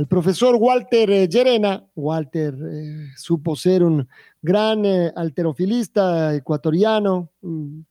al 0.00 0.08
profesor 0.08 0.56
Walter 0.56 1.28
Llerena. 1.28 1.74
Eh, 1.74 1.90
Walter 1.94 2.54
eh, 2.54 3.08
supo 3.16 3.54
ser 3.54 3.82
un 3.82 4.08
gran 4.40 4.86
eh, 4.86 5.12
alterofilista 5.14 6.34
ecuatoriano, 6.34 7.32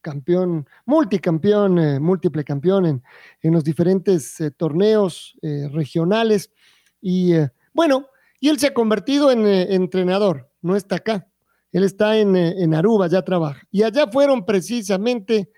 campeón, 0.01 0.67
multicampeón, 0.87 2.01
múltiple 2.01 2.43
campeón 2.43 2.87
en, 2.87 3.03
en, 3.43 3.53
los 3.53 3.63
diferentes 3.63 4.41
torneos 4.57 5.37
regionales. 5.71 6.51
Y 6.99 7.33
bueno, 7.73 8.07
y 8.39 8.49
él 8.49 8.57
se 8.57 8.67
ha 8.67 8.73
convertido 8.73 9.31
en 9.31 9.45
entrenador, 9.45 10.49
no 10.63 10.75
está 10.75 10.95
acá. 10.95 11.27
Él 11.71 11.83
está 11.83 12.17
en, 12.17 12.35
en, 12.35 12.73
Aruba, 12.73 13.05
ya 13.05 13.21
trabaja. 13.21 13.61
Y 13.69 13.83
allá 13.83 14.07
fueron 14.07 14.43
precisamente 14.43 15.51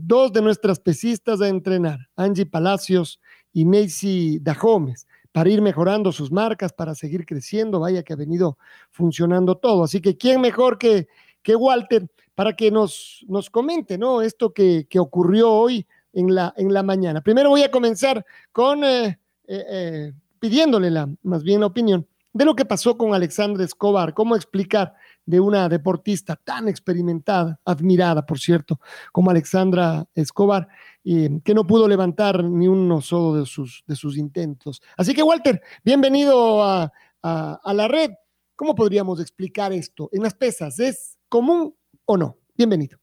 dos 0.00 0.32
de 0.32 0.40
nuestras 0.40 0.78
pesistas 0.78 1.40
a 1.40 1.48
entrenar, 1.48 1.98
Angie 2.14 2.46
Palacios 2.46 3.20
y 3.52 3.64
Macy 3.64 4.38
Dahomes 4.40 5.06
para 5.34 5.50
ir 5.50 5.60
mejorando 5.60 6.12
sus 6.12 6.30
marcas, 6.30 6.72
para 6.72 6.94
seguir 6.94 7.26
creciendo. 7.26 7.80
Vaya 7.80 8.04
que 8.04 8.12
ha 8.12 8.16
venido 8.16 8.56
funcionando 8.92 9.56
todo. 9.56 9.82
Así 9.82 10.00
que, 10.00 10.16
¿quién 10.16 10.40
mejor 10.40 10.78
que, 10.78 11.08
que 11.42 11.56
Walter 11.56 12.06
para 12.36 12.54
que 12.54 12.70
nos, 12.70 13.24
nos 13.26 13.50
comente 13.50 13.98
¿no? 13.98 14.22
esto 14.22 14.52
que, 14.52 14.86
que 14.88 15.00
ocurrió 15.00 15.50
hoy 15.50 15.88
en 16.12 16.36
la, 16.36 16.54
en 16.56 16.72
la 16.72 16.84
mañana? 16.84 17.20
Primero 17.20 17.50
voy 17.50 17.64
a 17.64 17.70
comenzar 17.72 18.24
con 18.52 18.84
eh, 18.84 19.18
eh, 19.48 19.64
eh, 19.68 20.12
pidiéndole 20.38 20.88
la, 20.88 21.12
más 21.24 21.42
bien 21.42 21.62
la 21.62 21.66
opinión 21.66 22.06
de 22.32 22.44
lo 22.44 22.54
que 22.54 22.64
pasó 22.64 22.96
con 22.96 23.12
Alexandra 23.12 23.64
Escobar, 23.64 24.14
cómo 24.14 24.36
explicar 24.36 24.94
de 25.26 25.40
una 25.40 25.68
deportista 25.68 26.36
tan 26.36 26.68
experimentada, 26.68 27.58
admirada, 27.64 28.26
por 28.26 28.38
cierto, 28.38 28.80
como 29.12 29.30
Alexandra 29.30 30.06
Escobar, 30.14 30.68
que 31.02 31.54
no 31.54 31.66
pudo 31.66 31.88
levantar 31.88 32.42
ni 32.44 32.68
uno 32.68 33.00
solo 33.00 33.38
de 33.38 33.46
sus, 33.46 33.84
de 33.86 33.96
sus 33.96 34.16
intentos. 34.16 34.82
Así 34.96 35.14
que, 35.14 35.22
Walter, 35.22 35.62
bienvenido 35.82 36.62
a, 36.62 36.92
la 37.22 37.88
red. 37.88 38.10
¿Cómo 38.56 38.74
podríamos 38.74 39.20
explicar 39.20 39.72
esto? 39.72 40.08
En 40.12 40.22
las 40.22 40.34
pesas, 40.34 40.78
¿es 40.78 41.18
común 41.28 41.74
o 42.04 42.16
no? 42.16 42.38
Bienvenido. 42.54 42.98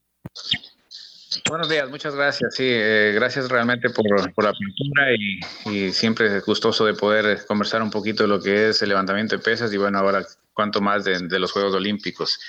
Buenos 1.49 1.69
días, 1.69 1.89
muchas 1.89 2.15
gracias. 2.15 2.55
Sí, 2.55 2.65
eh, 2.67 3.13
gracias 3.15 3.49
realmente 3.49 3.89
por, 3.89 4.33
por 4.33 4.43
la 4.43 4.53
pintura 4.53 5.13
y, 5.13 5.39
y, 5.69 5.91
siempre 5.93 6.37
es 6.37 6.45
gustoso 6.45 6.85
de 6.85 6.93
poder 6.93 7.45
conversar 7.45 7.81
un 7.81 7.89
poquito 7.89 8.23
de 8.23 8.29
lo 8.29 8.41
que 8.41 8.69
es 8.69 8.81
el 8.81 8.89
levantamiento 8.89 9.37
de 9.37 9.41
pesas 9.41 9.73
y 9.73 9.77
bueno, 9.77 9.99
ahora 9.99 10.25
cuanto 10.61 10.79
más 10.79 11.03
de, 11.03 11.17
de 11.27 11.39
los 11.39 11.51
Juegos 11.51 11.73
Olímpicos 11.73 12.39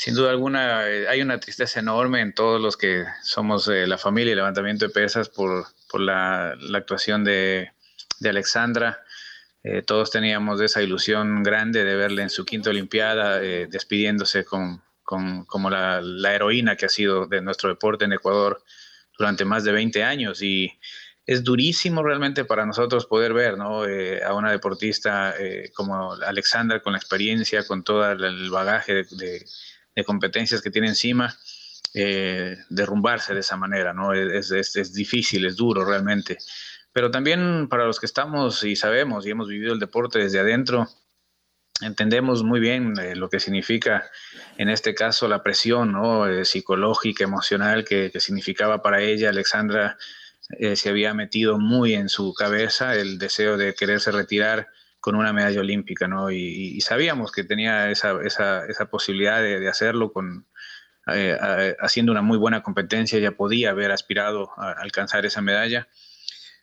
sin 0.00 0.14
duda 0.14 0.30
alguna 0.30 0.88
eh, 0.88 1.06
hay 1.08 1.20
una 1.20 1.38
tristeza 1.38 1.78
enorme 1.78 2.22
en 2.22 2.32
todos 2.32 2.58
los 2.58 2.78
que 2.78 3.04
somos 3.22 3.68
eh, 3.68 3.86
la 3.86 3.98
familia 3.98 4.32
y 4.32 4.34
levantamiento 4.34 4.86
de 4.86 4.90
pesas 4.90 5.28
por, 5.28 5.66
por 5.90 6.00
la, 6.00 6.56
la, 6.58 6.78
actuación 6.78 7.22
de, 7.22 7.72
de 8.18 8.28
Alexandra. 8.30 9.02
Eh, 9.62 9.82
todos 9.82 10.10
teníamos 10.10 10.58
esa 10.62 10.80
ilusión 10.80 11.42
grande 11.42 11.84
de 11.84 11.96
verla 11.96 12.22
en 12.22 12.30
su 12.30 12.46
quinta 12.46 12.70
Olimpiada, 12.70 13.40
despidiéndose 13.40 14.46
con, 14.46 14.82
con, 15.02 15.44
como 15.44 15.68
la, 15.68 16.00
la, 16.00 16.34
heroína 16.34 16.76
que 16.76 16.86
ha 16.86 16.88
sido 16.88 17.26
de 17.26 17.42
nuestro 17.42 17.68
deporte 17.68 18.06
en 18.06 18.14
Ecuador 18.14 18.64
durante 19.18 19.44
más 19.44 19.64
de 19.64 19.72
20 19.72 20.02
años. 20.02 20.40
Y 20.40 20.72
es 21.30 21.44
durísimo 21.44 22.02
realmente 22.02 22.44
para 22.44 22.66
nosotros 22.66 23.06
poder 23.06 23.32
ver 23.32 23.56
¿no? 23.56 23.82
a 23.82 24.34
una 24.34 24.50
deportista 24.50 25.34
como 25.74 26.14
Alexandra 26.14 26.80
con 26.80 26.92
la 26.92 26.98
experiencia, 26.98 27.66
con 27.66 27.84
todo 27.84 28.10
el 28.10 28.50
bagaje 28.50 29.04
de 29.04 29.44
de 29.94 30.04
competencias 30.04 30.62
que 30.62 30.70
tiene 30.70 30.88
encima, 30.88 31.36
eh, 31.94 32.56
derrumbarse 32.68 33.34
de 33.34 33.40
esa 33.40 33.56
manera, 33.56 33.92
¿no? 33.92 34.12
Es, 34.12 34.50
es, 34.50 34.76
es, 34.76 34.94
difícil, 34.94 35.44
es 35.46 35.56
duro 35.56 35.84
realmente. 35.84 36.38
Pero 36.92 37.10
también 37.10 37.68
para 37.68 37.84
los 37.84 37.98
que 38.00 38.06
estamos 38.06 38.62
y 38.64 38.76
sabemos 38.76 39.26
y 39.26 39.30
hemos 39.30 39.48
vivido 39.48 39.72
el 39.72 39.80
deporte 39.80 40.18
desde 40.18 40.40
adentro, 40.40 40.88
entendemos 41.80 42.42
muy 42.42 42.60
bien 42.60 42.94
eh, 43.00 43.16
lo 43.16 43.28
que 43.30 43.40
significa 43.40 44.10
en 44.58 44.68
este 44.68 44.94
caso 44.94 45.28
la 45.28 45.42
presión 45.42 45.92
¿no? 45.92 46.28
Eh, 46.28 46.44
psicológica, 46.44 47.24
emocional 47.24 47.84
que, 47.84 48.10
que, 48.12 48.20
significaba 48.20 48.82
para 48.82 49.00
ella. 49.00 49.30
Alexandra 49.30 49.96
se 50.74 50.88
había 50.88 51.14
metido 51.14 51.58
muy 51.58 51.94
en 51.94 52.08
su 52.08 52.34
cabeza 52.34 52.94
el 52.94 53.18
deseo 53.18 53.56
de 53.56 53.74
quererse 53.74 54.10
retirar 54.10 54.68
con 55.00 55.16
una 55.16 55.32
medalla 55.32 55.60
olímpica, 55.60 56.06
¿no? 56.06 56.30
Y, 56.30 56.80
sabíamos 56.82 57.32
que 57.32 57.42
tenía 57.42 57.90
esa, 57.90 58.22
esa, 58.22 58.66
esa 58.66 58.90
posibilidad 58.90 59.42
de, 59.42 59.66
hacerlo 59.68 60.12
con, 60.12 60.46
eh, 61.06 61.36
haciendo 61.80 62.12
una 62.12 62.22
muy 62.22 62.36
buena 62.36 62.62
competencia, 62.62 63.18
ya 63.18 63.32
podía 63.32 63.70
haber 63.70 63.90
aspirado 63.90 64.50
a 64.58 64.72
alcanzar 64.72 65.24
esa 65.24 65.40
medalla. 65.40 65.88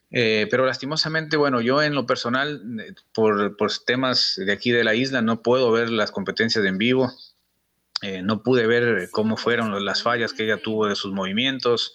Eh, 0.09 0.47
pero 0.49 0.65
lastimosamente, 0.65 1.35
bueno, 1.35 1.59
yo 1.59 1.81
en 1.81 1.93
lo 1.95 2.05
personal, 2.05 2.61
eh, 2.79 2.93
por, 3.13 3.57
por, 3.57 3.71
temas 3.85 4.35
de 4.37 4.51
aquí 4.53 4.71
de 4.71 4.83
la 4.83 4.95
isla, 4.95 5.21
no 5.21 5.41
puedo 5.41 5.71
ver 5.71 5.89
las 5.89 6.11
competencias 6.11 6.63
en 6.63 6.77
vivo. 6.77 7.11
no 8.23 8.43
pude 8.43 8.67
ver 8.67 9.09
cómo 9.11 9.37
fueron 9.37 9.83
las 9.83 10.03
fallas 10.03 10.31
que 10.31 10.43
ella 10.43 10.57
tuvo 10.61 10.87
de 10.87 10.95
sus 10.95 11.11
movimientos. 11.11 11.93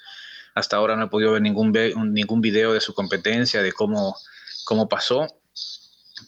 Hasta 0.55 0.77
ahora 0.77 0.97
no 0.97 1.05
he 1.05 1.09
podido 1.09 1.33
ver 1.33 1.43
ningún, 1.43 1.73
ningún 2.13 2.41
video 2.41 2.73
de 2.73 2.81
su 2.81 2.95
competencia, 2.95 3.63
de 3.63 3.73
cómo, 3.73 4.17
cómo 4.65 4.89
pasó. 4.89 5.27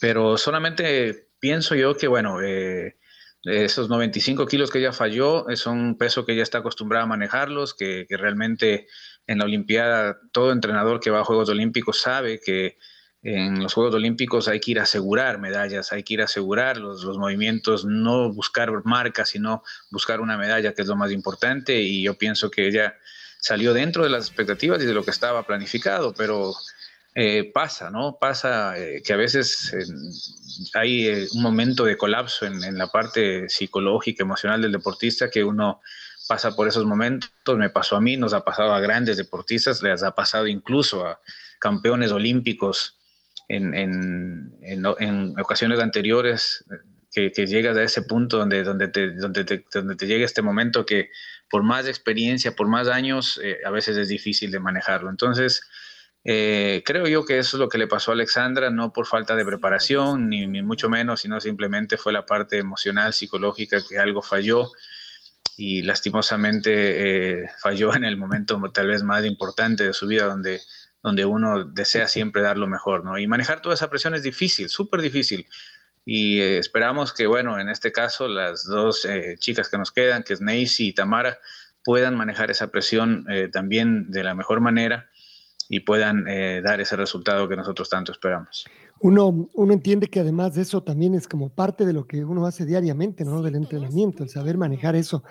Pero 0.01 0.37
solamente 0.39 1.29
pienso 1.39 1.75
yo 1.75 1.97
que, 1.97 2.09
bueno, 2.09 2.41
eh, 2.43 2.97
esos 3.45 3.89
95 3.89 4.47
kilos 4.47 4.71
que 4.71 4.79
ella 4.79 4.93
falló 4.93 5.49
es 5.49 5.67
un 5.67 5.99
peso 5.99 6.25
que 6.25 6.33
ella 6.33 6.43
está 6.43 6.59
acostumbrada 6.59 7.05
a 7.05 7.09
manejarlos, 7.09 7.75
que, 7.75 8.07
realmente 8.09 8.87
en 9.27 9.39
la 9.39 9.45
Olimpiada 9.45 10.19
todo 10.33 10.53
entrenador 10.53 11.01
que 11.01 11.11
va 11.11 11.21
a 11.21 11.25
Juegos 11.25 11.49
Olímpicos 11.49 12.01
sabe 12.01 12.41
que 12.41 12.79
en 13.23 13.63
los 13.63 13.73
Juegos 13.73 13.95
Olímpicos 13.95 14.49
hay 14.49 14.61
que 14.61 14.73
ir 14.73 14.81
a 14.81 14.85
asegurar 14.85 15.39
medallas, 15.39 15.93
hay 15.93 16.03
que 16.03 16.15
ir 16.15 16.21
a 16.21 16.25
asegurar 16.25 16.77
los, 16.77 17.05
los 17.05 17.17
movimientos, 17.19 17.85
no 17.87 18.33
buscar 18.33 18.71
marcas, 18.85 19.31
sino 19.31 19.63
buscar 19.91 20.21
una 20.21 20.37
medalla, 20.37 20.75
que 20.75 20.83
es 20.83 20.89
lo 20.89 20.97
más 20.97 21.11
importante, 21.11 21.81
y 21.81 22.03
yo 22.03 22.17
pienso 22.19 22.51
que 22.51 22.67
ella 22.67 22.95
salió 23.45 23.75
dentro 23.75 24.05
de 24.05 24.09
las 24.09 24.27
expectativas 24.27 24.83
y 24.83 24.87
de 24.87 24.95
lo 24.95 25.05
que 25.05 25.11
estaba 25.11 25.47
planificado, 25.47 26.15
pero 26.15 26.55
eh, 27.15 27.51
pasa, 27.53 27.91
¿no? 27.91 28.17
Pasa 28.19 28.79
eh, 28.79 29.03
que 29.05 29.13
a 29.13 29.19
veces 29.19 29.71
hay 30.73 31.09
eh, 31.09 31.27
un 31.35 31.43
momento 31.43 31.85
de 31.85 31.99
colapso 31.99 32.47
en, 32.47 32.79
la 32.79 32.87
parte 32.87 33.51
psicológica, 33.51 34.23
emocional 34.23 34.63
del 34.63 34.73
deportista 34.73 35.29
que 35.29 35.45
uno 35.45 35.83
pasa 36.27 36.57
por 36.57 36.69
esos 36.69 36.87
momentos. 36.87 37.31
Me 37.55 37.69
pasó 37.69 37.97
a 37.97 38.01
mí, 38.01 38.17
nos 38.17 38.33
ha 38.33 38.47
pasado 38.47 38.73
a 38.73 38.81
grandes 38.81 39.19
deportistas, 39.19 39.83
les 39.83 40.03
ha 40.03 40.15
pasado 40.15 40.47
incluso 40.47 41.07
a 41.07 41.21
campeones 41.59 42.13
olímpicos 42.13 42.99
en, 43.49 43.75
en 43.75 45.39
ocasiones 45.39 45.81
anteriores. 45.81 46.65
Que, 47.13 47.31
llegas 47.47 47.77
a 47.77 47.83
ese 47.85 48.03
punto 48.03 48.39
donde, 48.39 48.65
donde, 48.65 48.89
te, 48.89 49.13
donde, 49.13 49.45
te, 49.45 49.65
donde 49.73 49.95
te 49.95 50.09
llega 50.09 50.25
este 50.25 50.43
momento 50.43 50.85
que 50.85 51.11
por 51.55 51.63
más 51.63 51.87
experiencia, 51.87 52.57
por 52.57 52.67
más 52.67 52.89
años, 52.89 53.41
a 53.65 53.71
veces 53.71 53.97
es 53.97 54.09
difícil 54.09 54.51
de 54.51 54.59
manejarlo. 54.59 55.09
Entonces, 55.09 55.63
eh, 56.25 56.83
creo 56.85 57.07
yo 57.07 57.25
que 57.25 57.39
eso 57.39 57.57
es 57.57 57.61
lo 57.61 57.69
que 57.69 57.79
le 57.79 57.87
pasó 57.87 58.11
a 58.11 58.15
Alexandra, 58.15 58.71
no 58.71 58.93
por 58.93 59.07
falta 59.07 59.37
de 59.37 59.45
preparación, 59.45 60.31
ni, 60.31 60.49
mucho 60.65 60.89
menos, 60.89 61.21
sino 61.21 61.41
simplemente 61.41 61.97
fue 61.97 62.13
la 62.13 62.27
parte 62.27 62.59
emocional, 62.59 63.13
psicológica, 63.13 63.79
que 63.89 64.01
algo 64.01 64.21
falló 64.21 64.73
y 65.57 65.83
lastimosamente 65.83 67.43
eh, 67.43 67.51
falló 67.63 67.95
en 67.95 68.03
el 68.03 68.17
momento 68.17 68.61
tal 68.73 68.89
vez 68.89 69.05
más 69.05 69.25
importante 69.25 69.85
de 69.85 69.93
su 69.93 70.09
vida, 70.09 70.25
donde, 70.25 70.61
donde 71.05 71.25
uno 71.25 71.67
desea 71.67 72.09
siempre 72.09 72.43
dar 72.43 72.59
lo 72.59 72.67
mejor, 72.67 73.05
¿no? 73.05 73.17
Y 73.17 73.29
manejar 73.29 73.63
toda 73.63 73.77
esa 73.77 73.91
presión 73.91 74.17
es 74.17 74.25
difícil, 74.25 74.69
súper 74.71 75.03
difícil. 75.03 75.47
Y 76.05 76.41
eh, 76.41 76.59
esperamos 76.59 77.13
que, 77.13 77.27
bueno, 77.27 77.59
en 77.59 77.69
este 77.69 77.93
caso, 77.93 78.29
las 78.29 78.65
dos 78.65 79.07
chicas 79.39 79.69
que 79.69 79.79
nos 79.79 79.93
quedan, 79.93 80.23
que 80.23 80.35
es 80.35 80.41
Neisy 80.41 80.89
y 80.89 80.93
Tamara, 80.93 81.39
puedan 81.83 82.17
manejar 82.17 82.51
esa 82.51 82.69
presión 82.69 83.27
también 83.53 84.11
de 84.11 84.25
la 84.25 84.35
mejor 84.35 84.61
manera 84.61 85.11
y 85.69 85.81
puedan 85.81 86.27
eh, 86.29 86.61
dar 86.63 86.81
ese 86.81 86.97
resultado 86.97 87.49
que 87.49 87.57
nosotros 87.57 87.89
tanto 87.89 88.13
esperamos. 88.13 88.65
Uno, 89.01 89.49
uno 89.55 89.73
entiende 89.73 90.09
que 90.09 90.21
además 90.21 90.55
de 90.55 90.63
eso 90.63 90.83
también 90.83 91.15
es 91.15 91.27
como 91.27 91.51
parte 91.51 91.85
de 91.85 91.93
lo 91.93 92.07
que 92.07 92.25
uno 92.25 92.47
hace 92.47 92.65
diariamente, 92.65 93.25
¿no? 93.25 93.43
Del 93.43 93.57
entrenamiento, 93.57 94.23
el 94.23 94.31
saber 94.31 94.57
manejar 94.57 94.97
eso. 94.97 95.25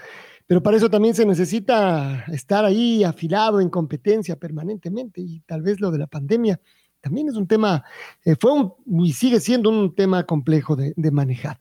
Pero 0.45 0.61
para 0.61 0.77
eso 0.77 0.89
también 0.89 1.15
se 1.15 1.25
necesita 1.25 2.25
estar 2.27 2.65
ahí 2.65 3.03
afilado 3.03 3.61
en 3.61 3.69
competencia 3.69 4.35
permanentemente 4.35 5.21
y 5.21 5.39
tal 5.41 5.61
vez 5.61 5.79
lo 5.79 5.89
de 5.89 5.99
la 5.99 6.07
pandemia 6.07 6.59
también 7.03 7.27
es 7.27 7.35
un 7.35 7.47
tema, 7.47 7.83
eh, 8.23 8.37
fue 8.39 8.53
un, 8.53 8.73
y 9.03 9.11
sigue 9.11 9.41
siendo 9.41 9.69
un 9.69 9.93
tema 9.93 10.23
complejo 10.23 10.77
de, 10.77 10.93
de 10.95 11.11
manejar. 11.11 11.59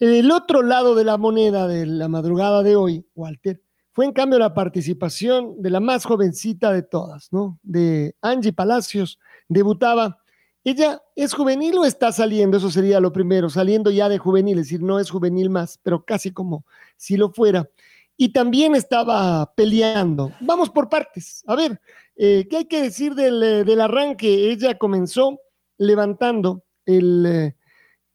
El 0.00 0.32
otro 0.32 0.62
lado 0.62 0.96
de 0.96 1.04
la 1.04 1.16
moneda 1.16 1.68
de 1.68 1.86
la 1.86 2.08
madrugada 2.08 2.64
de 2.64 2.74
hoy, 2.74 3.06
Walter, 3.14 3.62
fue 3.92 4.04
en 4.04 4.12
cambio 4.12 4.40
la 4.40 4.52
participación 4.52 5.62
de 5.62 5.70
la 5.70 5.78
más 5.78 6.04
jovencita 6.04 6.72
de 6.72 6.82
todas, 6.82 7.32
¿no? 7.32 7.60
De 7.62 8.16
Angie 8.20 8.52
Palacios, 8.52 9.20
debutaba. 9.48 10.18
Ella 10.64 11.00
es 11.14 11.32
juvenil 11.32 11.78
o 11.78 11.84
está 11.84 12.10
saliendo, 12.10 12.56
eso 12.56 12.68
sería 12.68 12.98
lo 12.98 13.12
primero, 13.12 13.48
saliendo 13.50 13.92
ya 13.92 14.08
de 14.08 14.18
juvenil, 14.18 14.58
es 14.58 14.66
decir, 14.66 14.82
no 14.82 14.98
es 14.98 15.08
juvenil 15.08 15.50
más, 15.50 15.78
pero 15.84 16.04
casi 16.04 16.32
como 16.32 16.66
si 16.96 17.16
lo 17.16 17.30
fuera. 17.30 17.68
Y 18.16 18.32
también 18.32 18.74
estaba 18.74 19.52
peleando. 19.54 20.32
Vamos 20.40 20.70
por 20.70 20.88
partes. 20.88 21.42
A 21.46 21.56
ver, 21.56 21.80
eh, 22.16 22.46
¿qué 22.48 22.58
hay 22.58 22.64
que 22.66 22.82
decir 22.82 23.14
del, 23.14 23.42
eh, 23.42 23.64
del, 23.64 23.80
arranque? 23.80 24.52
Ella 24.52 24.78
comenzó 24.78 25.40
levantando 25.78 26.64
el, 26.86 27.26
eh, 27.26 27.56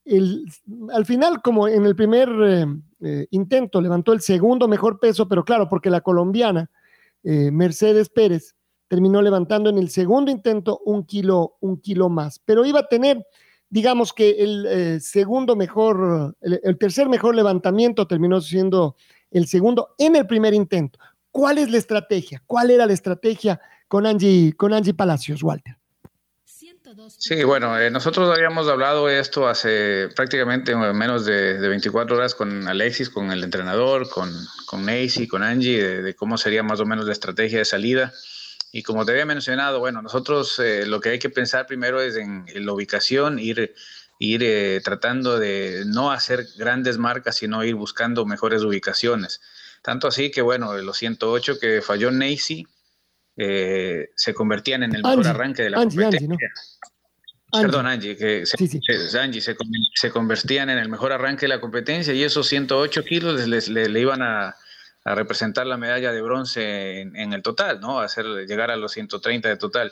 el, 0.05 0.45
al 0.93 1.05
final, 1.05 1.41
como 1.41 1.67
en 1.67 1.85
el 1.85 1.95
primer 1.95 2.29
intento, 3.31 3.79
levantó 3.79 4.11
el 4.11 4.19
segundo 4.19 4.67
mejor 4.67 4.99
peso, 4.99 5.27
pero 5.27 5.45
claro, 5.45 5.69
porque 5.69 5.89
la 5.89 6.01
colombiana 6.01 6.69
Mercedes 7.23 8.09
Pérez 8.09 8.55
terminó 8.89 9.21
levantando 9.21 9.69
en 9.69 9.77
el 9.77 9.89
segundo 9.89 10.31
intento 10.31 10.81
un 10.83 11.05
kilo, 11.05 11.55
un 11.61 11.79
kilo 11.79 12.09
más, 12.09 12.39
pero 12.43 12.65
iba 12.65 12.81
a 12.81 12.87
tener, 12.89 13.25
digamos 13.69 14.11
que 14.11 14.31
el 14.39 14.99
segundo 14.99 15.55
mejor, 15.55 16.35
el 16.41 16.77
tercer 16.77 17.07
mejor 17.07 17.35
levantamiento 17.35 18.05
terminó 18.05 18.41
siendo 18.41 18.97
el 19.31 19.47
segundo 19.47 19.95
en 19.97 20.15
el 20.15 20.27
primer 20.27 20.53
intento. 20.53 20.99
¿Cuál 21.31 21.57
es 21.57 21.69
la 21.69 21.77
estrategia? 21.77 22.41
¿Cuál 22.45 22.71
era 22.71 22.85
la 22.85 22.93
estrategia 22.93 23.59
con 23.87 24.05
Angie, 24.05 24.53
con 24.53 24.73
Angie 24.73 24.93
Palacios, 24.93 25.43
Walter? 25.43 25.79
Sí, 27.17 27.43
bueno, 27.43 27.77
eh, 27.77 27.91
nosotros 27.91 28.35
habíamos 28.35 28.67
hablado 28.67 29.09
esto 29.09 29.47
hace 29.47 30.09
prácticamente 30.15 30.75
menos 30.75 31.23
de, 31.23 31.59
de, 31.59 31.67
24 31.67 32.17
horas 32.17 32.33
con 32.33 32.67
Alexis, 32.67 33.11
con 33.11 33.31
el 33.31 33.43
entrenador, 33.43 34.09
con, 34.09 34.31
con 34.65 34.85
Nacy, 34.85 35.27
con 35.27 35.43
Angie, 35.43 35.83
de, 35.83 36.01
de, 36.01 36.15
cómo 36.15 36.37
sería 36.37 36.63
más 36.63 36.79
o 36.79 36.85
menos 36.85 37.05
la 37.05 37.11
estrategia 37.11 37.59
de 37.59 37.65
salida. 37.65 38.11
Y 38.71 38.81
como 38.83 39.05
te 39.05 39.11
había 39.11 39.25
mencionado, 39.25 39.79
bueno, 39.79 40.01
nosotros 40.01 40.57
eh, 40.59 40.85
lo 40.85 40.99
que 40.99 41.09
hay 41.09 41.19
que 41.19 41.29
pensar 41.29 41.67
primero 41.67 42.01
es 42.01 42.15
en, 42.15 42.45
en 42.47 42.65
la 42.65 42.73
ubicación, 42.73 43.37
ir, 43.37 43.73
ir 44.19 44.43
eh, 44.43 44.81
tratando 44.83 45.39
de 45.39 45.83
no 45.87 46.11
hacer 46.11 46.45
grandes 46.57 46.97
marcas, 46.97 47.37
sino 47.37 47.63
ir 47.63 47.75
buscando 47.75 48.25
mejores 48.25 48.61
ubicaciones. 48.63 49.41
Tanto 49.81 50.07
así 50.09 50.29
que, 50.29 50.41
bueno, 50.41 50.77
los 50.77 50.97
108 50.97 51.57
que 51.59 51.81
falló 51.81 52.11
Nacy, 52.11 52.67
eh, 53.37 54.09
se 54.15 54.33
convertían 54.33 54.83
en 54.83 54.93
el 54.95 55.01
mejor 55.03 55.19
Angie, 55.19 55.29
arranque 55.31 55.63
de 55.63 55.69
la 55.69 55.77
Angie, 55.79 56.01
competencia. 56.03 56.27
Angie, 56.35 56.47
¿no? 57.51 57.61
Perdón, 57.61 57.87
Angie, 57.87 58.15
que 58.17 58.45
se, 58.45 58.57
Sí, 58.57 58.67
sí. 58.67 58.79
se- 58.85 59.19
Angie 59.19 59.41
se, 59.41 59.55
con- 59.55 59.67
se 59.95 60.11
convertían 60.11 60.69
en 60.69 60.77
el 60.77 60.89
mejor 60.89 61.13
arranque 61.13 61.45
de 61.45 61.47
la 61.47 61.61
competencia 61.61 62.13
y 62.13 62.21
esos 62.23 62.45
108 62.47 63.03
kilos 63.05 63.47
le, 63.47 63.87
le 63.89 63.99
iban 63.99 64.21
a, 64.21 64.55
a 65.05 65.15
representar 65.15 65.65
la 65.65 65.77
medalla 65.77 66.11
de 66.11 66.21
bronce 66.21 66.99
en, 67.01 67.15
en 67.15 67.31
el 67.33 67.41
total, 67.41 67.79
¿no? 67.79 68.01
A 68.01 68.03
hacer 68.05 68.25
llegar 68.45 68.69
a 68.69 68.75
los 68.75 68.91
130 68.91 69.47
de 69.49 69.55
total. 69.57 69.91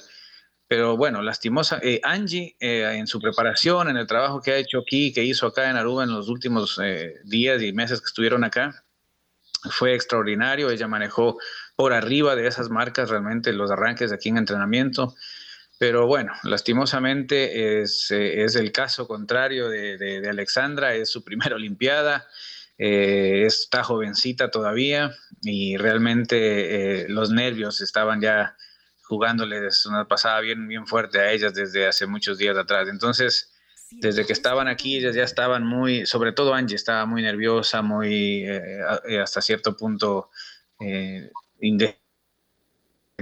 Pero 0.68 0.98
bueno, 0.98 1.22
lastimosa. 1.22 1.80
eh, 1.82 2.02
Angie, 2.04 2.56
eh, 2.60 2.84
en 2.96 3.08
su 3.08 3.20
preparación, 3.22 3.90
en 3.90 3.98
el 3.98 4.06
trabajo 4.08 4.42
que 4.42 4.52
ha 4.52 4.58
hecho 4.58 4.80
aquí, 4.80 5.14
que 5.14 5.24
hizo 5.24 5.48
acá 5.48 5.70
en 5.70 5.78
Aruba 5.78 6.04
en 6.04 6.12
los 6.12 6.28
últimos 6.28 6.80
eh, 6.84 7.16
días 7.24 7.62
y 7.62 7.72
meses 7.72 8.02
que 8.02 8.08
estuvieron 8.08 8.44
acá, 8.44 8.84
fue 9.72 9.96
extraordinario. 9.96 10.70
Ella 10.70 10.88
manejó 10.88 11.38
por 11.76 11.94
arriba 11.94 12.36
de 12.36 12.48
esas 12.48 12.70
marcas 12.70 13.10
realmente 13.10 13.54
los 13.54 13.72
arranques 13.72 14.12
aquí 14.12 14.30
en 14.30 14.38
entrenamiento. 14.38 15.16
Pero 15.80 16.08
bueno, 16.08 16.34
lastimosamente 16.44 17.82
es, 17.82 18.10
es 18.12 18.56
el 18.56 18.72
caso 18.72 19.08
contrario 19.08 19.70
de, 19.70 19.98
de- 19.98 20.28
Alexandra, 20.30 20.96
es 20.96 21.10
su 21.12 21.24
primera 21.24 21.56
Olimpiada, 21.56 22.28
está 22.78 23.84
jovencita 23.84 24.50
todavía 24.52 25.12
y 25.42 25.78
realmente 25.78 27.06
los 27.10 27.30
nervios 27.32 27.82
estaban 27.82 28.22
ya 28.22 28.56
jugándoles 29.08 29.86
una 29.86 30.08
pasada 30.08 30.40
bien, 30.42 30.68
bien 30.68 30.86
fuerte 30.88 31.20
a 31.20 31.32
ellas 31.32 31.54
desde 31.54 31.88
hace 31.88 32.06
muchos 32.08 32.38
días 32.38 32.58
atrás. 32.58 32.88
Entonces, 32.90 33.54
desde 33.92 34.26
que 34.26 34.34
estaban 34.34 34.68
aquí, 34.68 34.98
ellas 34.98 35.16
ya 35.16 35.24
estaban 35.24 35.66
muy, 35.66 36.06
sobre 36.06 36.34
todo 36.34 36.54
Angie 36.54 36.76
estaba 36.76 37.06
muy 37.06 37.22
nerviosa, 37.22 37.82
muy 37.82 38.44
eh, 38.46 38.80
eh, 39.08 39.20
hasta 39.20 39.42
cierto 39.42 39.76
punto 39.78 40.30
eh, 40.80 41.32
inde- 41.62 41.98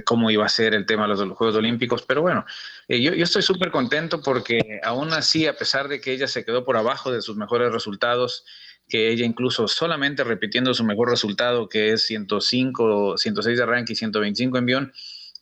cómo 0.04 0.30
iba 0.30 0.44
a 0.44 0.48
ser 0.48 0.74
el 0.74 0.84
tema 0.84 1.04
de 1.04 1.08
los, 1.10 1.20
los 1.20 1.38
Juegos 1.38 1.56
Olímpicos, 1.56 2.02
pero 2.02 2.20
bueno, 2.20 2.44
eh, 2.88 3.00
yo, 3.00 3.14
yo 3.14 3.24
estoy 3.24 3.42
súper 3.42 3.70
contento 3.70 4.20
porque 4.20 4.80
aún 4.82 5.12
así, 5.12 5.46
a 5.46 5.56
pesar 5.56 5.88
de 5.88 6.00
que 6.00 6.12
ella 6.12 6.28
se 6.28 6.44
quedó 6.44 6.64
por 6.64 6.76
abajo 6.76 7.10
de 7.10 7.22
sus 7.22 7.36
mejores 7.36 7.72
resultados, 7.72 8.44
que 8.88 9.10
ella 9.10 9.24
incluso 9.24 9.66
solamente 9.68 10.22
repitiendo 10.22 10.74
su 10.74 10.84
mejor 10.84 11.08
resultado, 11.10 11.68
que 11.68 11.92
es 11.92 12.02
105, 12.06 13.16
106 13.18 13.56
de 13.56 13.62
arranque 13.62 13.94
y 13.94 13.96
125 13.96 14.58
envión, 14.58 14.92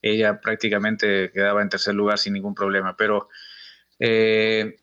ella 0.04 0.38
prácticamente 0.38 1.30
quedaba 1.32 1.62
en 1.62 1.70
tercer 1.70 1.94
lugar 1.94 2.18
sin 2.18 2.34
ningún 2.34 2.54
problema, 2.54 2.94
pero 2.94 3.30
eh, 3.98 4.76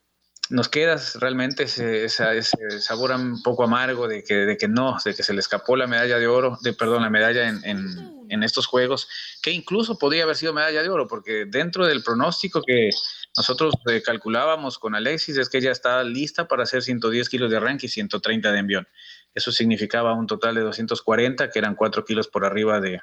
nos 0.50 0.68
queda 0.68 1.00
realmente 1.20 1.64
ese, 1.64 2.10
sabor 2.10 3.12
un 3.12 3.44
poco 3.44 3.64
amargo 3.64 4.08
de 4.08 4.24
que, 4.24 4.34
de 4.34 4.58
que 4.58 4.68
no, 4.68 4.98
de 5.06 5.14
que 5.14 5.22
se 5.22 5.34
le 5.34 5.40
escapó 5.40 5.76
la 5.76 5.86
medalla 5.86 6.18
de 6.18 6.26
oro, 6.26 6.58
de 6.64 6.74
perdón, 6.74 7.04
la 7.04 7.12
medalla 7.12 7.48
en, 7.48 8.44
estos 8.44 8.66
juegos, 8.66 9.08
que 9.44 9.52
incluso 9.52 10.00
podría 10.00 10.24
haber 10.24 10.36
sido 10.36 10.54
medalla 10.54 10.82
de 10.82 10.90
oro, 10.90 11.08
porque 11.08 11.46
dentro 11.46 11.86
del 11.86 12.02
pronóstico 12.02 12.64
que 12.64 12.90
nosotros 13.38 13.76
eh, 13.92 14.02
calculábamos 14.02 14.80
con 14.80 14.96
Alexis 14.96 15.38
es 15.38 15.50
que 15.50 15.60
ella 15.60 15.72
estaba 15.72 16.04
lista 16.04 16.48
para 16.48 16.64
hacer 16.64 16.82
110 16.82 17.30
kilos 17.30 17.52
de 17.52 17.58
arranque 17.58 17.86
y 17.86 17.90
130 17.90 18.52
de 18.52 18.58
envión. 18.58 18.88
Eso 19.36 19.52
significaba 19.52 20.14
un 20.14 20.26
total 20.28 20.56
de 20.56 20.62
240, 20.62 21.52
que 21.52 21.60
eran 21.60 21.76
4 21.76 22.04
kilos 22.06 22.28
por 22.28 22.46
arriba 22.46 22.80
de, 22.80 23.02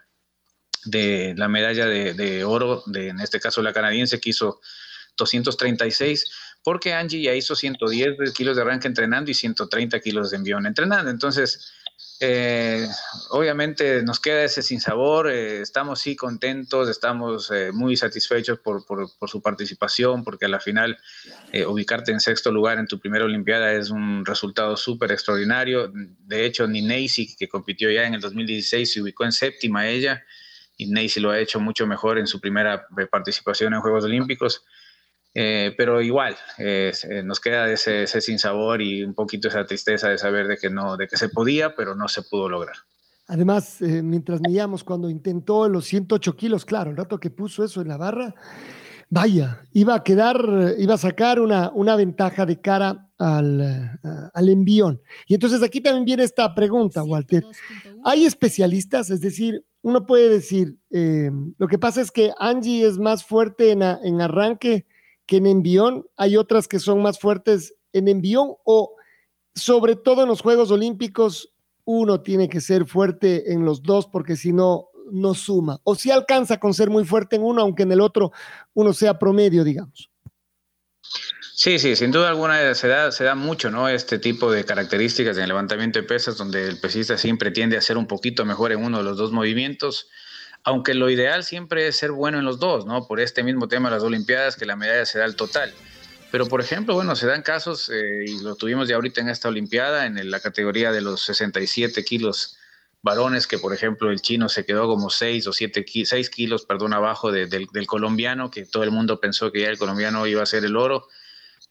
de 0.84 1.34
la 1.36 1.48
medalla 1.48 1.86
de, 1.86 2.14
de 2.14 2.44
oro, 2.44 2.82
de, 2.86 3.08
en 3.08 3.20
este 3.20 3.40
caso 3.40 3.62
la 3.62 3.72
canadiense, 3.72 4.20
que 4.20 4.30
hizo 4.30 4.60
236, 5.16 6.26
porque 6.62 6.92
Angie 6.92 7.22
ya 7.22 7.34
hizo 7.34 7.54
110 7.54 8.32
kilos 8.32 8.56
de 8.56 8.62
arranque 8.62 8.88
entrenando 8.88 9.30
y 9.30 9.34
130 9.34 10.00
kilos 10.00 10.30
de 10.30 10.36
envión 10.36 10.66
entrenando. 10.66 11.10
Entonces, 11.10 11.72
eh, 12.20 12.86
obviamente 13.30 14.02
nos 14.02 14.18
queda 14.18 14.42
ese 14.42 14.62
sinsabor, 14.62 15.30
eh, 15.30 15.60
estamos 15.60 16.00
sí 16.00 16.16
contentos, 16.16 16.88
estamos 16.88 17.50
eh, 17.52 17.70
muy 17.72 17.96
satisfechos 17.96 18.58
por, 18.58 18.84
por, 18.84 19.08
su 19.28 19.40
participación, 19.40 20.24
porque 20.24 20.46
a 20.46 20.48
la 20.48 20.58
final 20.58 20.98
eh, 21.52 21.64
ubicarte 21.64 22.10
en 22.10 22.18
sexto 22.18 22.50
lugar 22.50 22.78
en 22.78 22.88
tu 22.88 22.98
primera 22.98 23.24
Olimpiada 23.24 23.72
es 23.72 23.90
un 23.90 24.24
resultado 24.26 24.76
súper 24.76 25.12
extraordinario. 25.12 25.92
De 25.92 26.44
hecho, 26.44 26.66
ni 26.66 26.82
Nacy, 26.82 27.36
que 27.36 27.48
compitió 27.48 27.88
ya 27.90 28.04
en 28.04 28.14
el 28.14 28.20
2016, 28.20 28.92
se 28.92 29.02
ubicó 29.02 29.24
en 29.24 29.32
séptima 29.32 29.86
ella, 29.86 30.24
y 30.78 30.86
Nacy 30.86 31.20
lo 31.20 31.32
ha 31.32 31.38
hecho 31.40 31.60
mucho 31.60 31.86
mejor 31.86 32.18
en 32.18 32.26
su 32.28 32.40
primera 32.40 32.86
participación 33.10 33.74
en 33.74 33.80
Juegos 33.80 34.04
Olímpicos. 34.04 34.64
Eh, 35.34 35.74
pero 35.76 36.00
igual, 36.00 36.36
eh, 36.56 36.92
nos 37.24 37.40
queda 37.40 37.70
ese, 37.70 38.04
ese 38.04 38.20
sinsabor 38.20 38.80
y 38.80 39.02
un 39.02 39.12
poquito 39.12 39.48
esa 39.48 39.66
tristeza 39.66 40.08
de 40.08 40.18
saber 40.18 40.46
de 40.46 40.56
que 40.56 40.70
no, 40.70 40.96
de 40.96 41.08
que 41.08 41.16
se 41.16 41.28
podía, 41.28 41.74
pero 41.74 41.94
no 41.94 42.08
se 42.08 42.22
pudo 42.22 42.48
lograr. 42.48 42.76
Además, 43.26 43.82
eh, 43.82 44.02
mientras 44.02 44.40
miramos 44.40 44.84
cuando 44.84 45.10
intentó 45.10 45.68
los 45.68 45.84
108 45.84 46.34
kilos, 46.36 46.64
claro, 46.64 46.90
el 46.90 46.96
rato 46.96 47.18
que 47.18 47.30
puso 47.30 47.62
eso 47.62 47.82
en 47.82 47.88
la 47.88 47.96
barra, 47.96 48.34
vaya, 49.10 49.62
iba 49.72 49.96
a 49.96 50.02
quedar, 50.02 50.40
iba 50.78 50.94
a 50.94 50.98
sacar 50.98 51.40
una, 51.40 51.70
una 51.70 51.96
ventaja 51.96 52.46
de 52.46 52.60
cara 52.60 53.10
al, 53.18 53.98
al 54.32 54.48
envión. 54.48 55.02
Y 55.26 55.34
entonces 55.34 55.62
aquí 55.62 55.80
también 55.80 56.04
viene 56.04 56.22
esta 56.22 56.54
pregunta, 56.54 57.02
Walter. 57.02 57.44
¿Hay 58.04 58.24
especialistas? 58.24 59.10
Es 59.10 59.20
decir, 59.20 59.64
uno 59.82 60.06
puede 60.06 60.28
decir, 60.28 60.76
eh, 60.90 61.30
lo 61.58 61.68
que 61.68 61.78
pasa 61.78 62.00
es 62.00 62.10
que 62.10 62.32
Angie 62.38 62.86
es 62.86 62.98
más 62.98 63.24
fuerte 63.24 63.70
en, 63.70 63.82
en 63.82 64.20
arranque 64.20 64.86
que 65.26 65.36
en 65.36 65.46
envión, 65.46 66.06
hay 66.16 66.36
otras 66.36 66.66
que 66.68 66.78
son 66.78 67.02
más 67.02 67.18
fuertes 67.18 67.74
en 67.92 68.08
envión 68.08 68.54
o 68.64 68.96
sobre 69.54 69.96
todo 69.96 70.22
en 70.22 70.28
los 70.28 70.40
Juegos 70.40 70.70
Olímpicos 70.70 71.52
uno 71.84 72.20
tiene 72.20 72.48
que 72.48 72.60
ser 72.60 72.86
fuerte 72.86 73.52
en 73.52 73.64
los 73.64 73.82
dos 73.82 74.06
porque 74.06 74.36
si 74.36 74.52
no, 74.52 74.88
no 75.10 75.34
suma. 75.34 75.80
O 75.84 75.94
si 75.94 76.10
alcanza 76.10 76.58
con 76.58 76.74
ser 76.74 76.90
muy 76.90 77.04
fuerte 77.04 77.36
en 77.36 77.42
uno, 77.42 77.62
aunque 77.62 77.84
en 77.84 77.92
el 77.92 78.00
otro 78.00 78.30
uno 78.74 78.92
sea 78.92 79.18
promedio, 79.18 79.64
digamos. 79.64 80.10
Sí, 81.58 81.80
sí, 81.80 81.96
sin 81.96 82.12
duda 82.12 82.28
alguna 82.28 82.72
se 82.76 82.86
da, 82.86 83.10
se 83.10 83.24
da 83.24 83.34
mucho, 83.34 83.68
¿no? 83.68 83.88
Este 83.88 84.20
tipo 84.20 84.52
de 84.52 84.64
características 84.64 85.36
en 85.36 85.42
el 85.42 85.48
levantamiento 85.48 85.98
de 85.98 86.06
pesas, 86.06 86.36
donde 86.36 86.68
el 86.68 86.78
pesista 86.78 87.18
siempre 87.18 87.50
tiende 87.50 87.76
a 87.76 87.80
ser 87.80 87.96
un 87.96 88.06
poquito 88.06 88.44
mejor 88.44 88.70
en 88.70 88.84
uno 88.84 88.98
de 88.98 89.04
los 89.04 89.16
dos 89.16 89.32
movimientos 89.32 90.08
aunque 90.64 90.94
lo 90.94 91.08
ideal 91.08 91.44
siempre 91.44 91.88
es 91.88 91.96
ser 91.96 92.10
bueno 92.12 92.38
en 92.38 92.44
los 92.44 92.58
dos, 92.58 92.86
¿no? 92.86 93.06
Por 93.06 93.20
este 93.20 93.42
mismo 93.42 93.68
tema 93.68 93.88
de 93.88 93.96
las 93.96 94.04
Olimpiadas, 94.04 94.56
que 94.56 94.66
la 94.66 94.76
medalla 94.76 95.06
se 95.06 95.18
da 95.18 95.24
al 95.24 95.36
total. 95.36 95.72
Pero, 96.30 96.46
por 96.46 96.60
ejemplo, 96.60 96.94
bueno, 96.94 97.16
se 97.16 97.26
dan 97.26 97.42
casos, 97.42 97.88
eh, 97.88 98.24
y 98.26 98.40
lo 98.42 98.54
tuvimos 98.54 98.88
ya 98.88 98.96
ahorita 98.96 99.20
en 99.20 99.30
esta 99.30 99.48
Olimpiada, 99.48 100.04
en 100.04 100.30
la 100.30 100.40
categoría 100.40 100.92
de 100.92 101.00
los 101.00 101.22
67 101.22 102.04
kilos 102.04 102.58
varones, 103.00 103.46
que 103.46 103.58
por 103.58 103.72
ejemplo 103.72 104.10
el 104.10 104.20
chino 104.20 104.48
se 104.48 104.66
quedó 104.66 104.86
como 104.88 105.08
6 105.08 105.46
o 105.46 105.52
7 105.52 105.86
6 106.04 106.30
kilos, 106.30 106.66
perdón, 106.66 106.92
abajo 106.92 107.32
del, 107.32 107.68
colombiano, 107.86 108.50
que 108.50 108.66
todo 108.66 108.82
el 108.82 108.90
mundo 108.90 109.20
pensó 109.20 109.50
que 109.52 109.60
ya 109.60 109.68
el 109.68 109.78
colombiano 109.78 110.26
iba 110.26 110.42
a 110.42 110.46
ser 110.46 110.64
el 110.64 110.76
oro, 110.76 111.08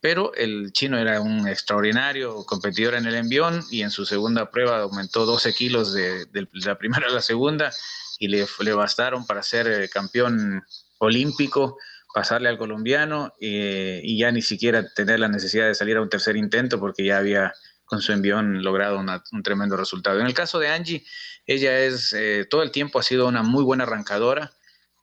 pero 0.07 0.33
el 0.35 0.71
chino 0.71 0.97
era 0.97 1.19
un 1.19 1.49
extraordinario 1.49 2.45
competidor 2.45 2.93
en 2.93 3.07
el 3.07 3.15
envión 3.15 3.61
y 3.69 3.81
en 3.81 3.91
su 3.91 4.05
segunda 4.05 4.49
prueba 4.49 4.79
aumentó 4.79 5.25
12 5.25 5.53
kilos 5.53 5.93
de, 5.93 6.25
la 6.53 6.77
primera 6.77 7.07
a 7.07 7.11
la 7.11 7.21
segunda 7.21 7.73
y 8.17 8.29
le, 8.29 8.47
le 8.61 8.73
bastaron 8.73 9.27
para 9.27 9.43
ser 9.43 9.67
eh, 9.67 9.89
campeón 9.89 10.63
olímpico 10.99 11.77
pasarle 12.13 12.47
al 12.47 12.57
colombiano 12.57 13.33
eh, 13.41 13.99
y 14.01 14.17
ya 14.17 14.31
ni 14.31 14.41
siquiera 14.41 14.93
tener 14.93 15.19
la 15.19 15.27
necesidad 15.27 15.67
de 15.67 15.75
salir 15.75 15.97
a 15.97 16.01
un 16.01 16.07
tercer 16.07 16.37
intento 16.37 16.79
porque 16.79 17.03
ya 17.03 17.17
había 17.17 17.51
con 17.83 18.01
su 18.01 18.13
envión 18.13 18.63
logrado 18.63 18.99
un 18.99 19.43
tremendo 19.43 19.75
resultado. 19.75 20.21
En 20.21 20.25
el 20.25 20.33
caso 20.33 20.57
de 20.57 20.69
Angie, 20.69 21.03
ella 21.45 21.79
es, 21.79 22.13
eh, 22.13 22.47
todo 22.49 22.63
el 22.63 22.71
tiempo 22.71 22.99
ha 22.99 23.03
sido 23.03 23.27
una 23.27 23.43
muy 23.43 23.65
buena 23.65 23.83
arrancadora. 23.83 24.53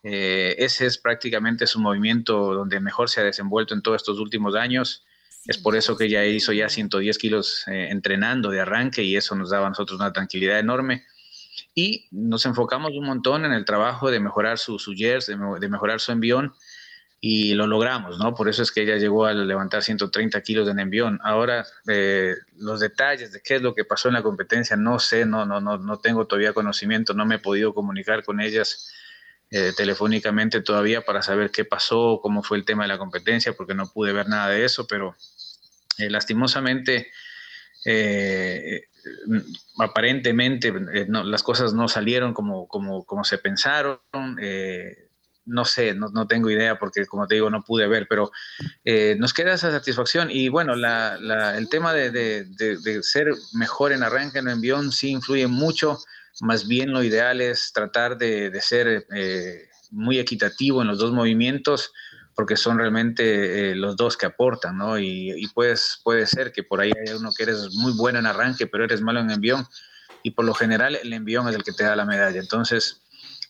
Eh, 0.04 0.54
ese 0.58 0.86
es 0.86 0.98
prácticamente 0.98 1.66
su 1.66 1.80
movimiento 1.80 2.54
donde 2.54 2.78
mejor 2.78 3.10
se 3.10 3.20
ha 3.20 3.24
desenvuelto 3.24 3.74
en 3.74 3.82
todos 3.82 3.96
estos 3.96 4.20
últimos 4.20 4.54
años. 4.54 5.04
Es 5.46 5.58
por 5.58 5.74
eso 5.74 5.96
que 5.96 6.04
ella 6.04 6.24
hizo 6.24 6.52
ya 6.52 6.68
110 6.68 7.18
kilos 7.18 7.64
entrenando 7.66 8.50
de 8.50 8.60
arranque 8.60 9.02
y 9.02 9.16
eso 9.16 9.34
nos 9.34 9.50
daba 9.50 9.66
a 9.66 9.70
nosotros 9.70 9.98
una 9.98 10.12
tranquilidad 10.12 10.58
enorme. 10.58 11.04
Y 11.74 12.06
nos 12.12 12.46
enfocamos 12.46 12.92
un 12.92 13.04
montón 13.04 13.44
en 13.44 13.52
el 13.52 13.64
trabajo 13.64 14.10
de 14.10 14.20
mejorar 14.20 14.58
su, 14.58 14.78
su 14.78 14.94
de 14.94 15.68
mejorar 15.68 16.00
su 16.00 16.12
envión 16.12 16.54
y 17.26 17.54
lo 17.54 17.66
logramos, 17.66 18.18
¿no? 18.18 18.34
Por 18.34 18.50
eso 18.50 18.62
es 18.62 18.70
que 18.70 18.82
ella 18.82 18.98
llegó 18.98 19.24
a 19.24 19.32
levantar 19.32 19.82
130 19.82 20.42
kilos 20.42 20.68
en 20.68 20.78
envión. 20.78 21.18
Ahora, 21.22 21.64
eh, 21.88 22.34
los 22.58 22.80
detalles 22.80 23.32
de 23.32 23.40
qué 23.40 23.54
es 23.54 23.62
lo 23.62 23.74
que 23.74 23.86
pasó 23.86 24.08
en 24.08 24.14
la 24.14 24.22
competencia, 24.22 24.76
no 24.76 24.98
sé, 24.98 25.24
no, 25.24 25.46
no, 25.46 25.58
no, 25.58 25.78
no 25.78 25.98
tengo 25.98 26.26
todavía 26.26 26.52
conocimiento, 26.52 27.14
no 27.14 27.24
me 27.24 27.36
he 27.36 27.38
podido 27.38 27.72
comunicar 27.72 28.24
con 28.24 28.42
ellas 28.42 28.92
eh, 29.50 29.72
telefónicamente 29.76 30.60
todavía 30.60 31.04
para 31.04 31.22
saber 31.22 31.50
qué 31.50 31.64
pasó, 31.64 32.20
cómo 32.22 32.42
fue 32.42 32.56
el 32.56 32.64
tema 32.64 32.84
de 32.84 32.88
la 32.88 32.98
competencia, 32.98 33.52
porque 33.52 33.74
no 33.74 33.86
pude 33.86 34.12
ver 34.12 34.28
nada 34.28 34.48
de 34.48 34.64
eso, 34.64 34.86
pero 34.86 35.14
eh, 35.98 36.10
lastimosamente, 36.10 37.10
aparentemente, 39.78 40.72
las 41.06 41.42
cosas 41.42 41.74
no 41.74 41.88
salieron 41.88 42.32
como, 42.32 42.66
como, 42.66 43.04
como 43.04 43.24
se 43.24 43.38
pensaron 43.38 44.00
no 45.46 45.64
sé, 45.64 45.94
no, 45.94 46.26
tengo 46.26 46.50
idea 46.50 46.78
porque 46.78 47.06
como 47.06 47.26
te 47.26 47.34
digo 47.34 47.50
no 47.50 47.62
pude 47.62 47.86
ver, 47.86 48.06
pero 48.08 48.30
eh, 48.84 49.16
nos 49.18 49.34
queda 49.34 49.54
esa 49.54 49.70
satisfacción 49.70 50.30
y 50.30 50.48
bueno, 50.48 50.74
el 50.74 51.68
tema 51.68 51.92
de, 51.92 52.46
ser 53.02 53.32
mejor 53.52 53.92
en 53.92 54.02
arranque 54.02 54.38
en 54.38 54.48
envión 54.48 54.92
sí 54.92 55.10
influye 55.10 55.46
mucho, 55.46 55.98
más 56.40 56.66
bien 56.66 56.92
lo 56.92 57.02
ideal 57.02 57.40
es 57.40 57.72
tratar 57.72 58.16
de, 58.18 58.50
ser 58.60 59.06
eh, 59.14 59.68
muy 59.90 60.18
equitativo 60.18 60.82
en 60.82 60.88
los 60.88 60.98
dos 60.98 61.12
movimientos 61.12 61.92
porque 62.34 62.56
son 62.56 62.78
realmente 62.78 63.70
eh, 63.70 63.74
los 63.76 63.96
dos 63.96 64.16
que 64.16 64.26
aportan, 64.26 64.76
¿no? 64.76 64.98
Y, 64.98 65.32
y 65.36 65.46
puede 65.48 66.26
ser 66.26 66.52
que 66.52 66.64
por 66.64 66.80
ahí 66.80 66.90
hay 66.90 67.14
uno 67.14 67.30
que 67.36 67.44
eres 67.44 67.72
muy 67.74 67.92
bueno 67.96 68.18
en 68.18 68.26
arranque, 68.26 68.66
pero 68.66 68.84
eres 68.84 69.00
malo 69.00 69.20
en 69.20 69.30
envión 69.30 69.64
y 70.24 70.32
por 70.32 70.44
lo 70.44 70.54
general 70.54 70.96
el 70.96 71.12
envión 71.12 71.48
es 71.48 71.54
el 71.54 71.62
que 71.62 71.72
te 71.72 71.84
da 71.84 71.94
la 71.94 72.06
medalla. 72.06 72.40
Entonces, 72.40 73.02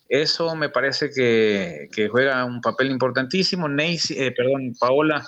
eso 0.09 0.55
me 0.55 0.69
parece 0.69 1.11
que, 1.11 2.09
juega 2.11 2.45
un 2.45 2.61
papel 2.61 2.91
importantísimo. 2.91 3.69
eh, 3.69 4.35
perdón, 4.37 4.75
Paola 4.79 5.27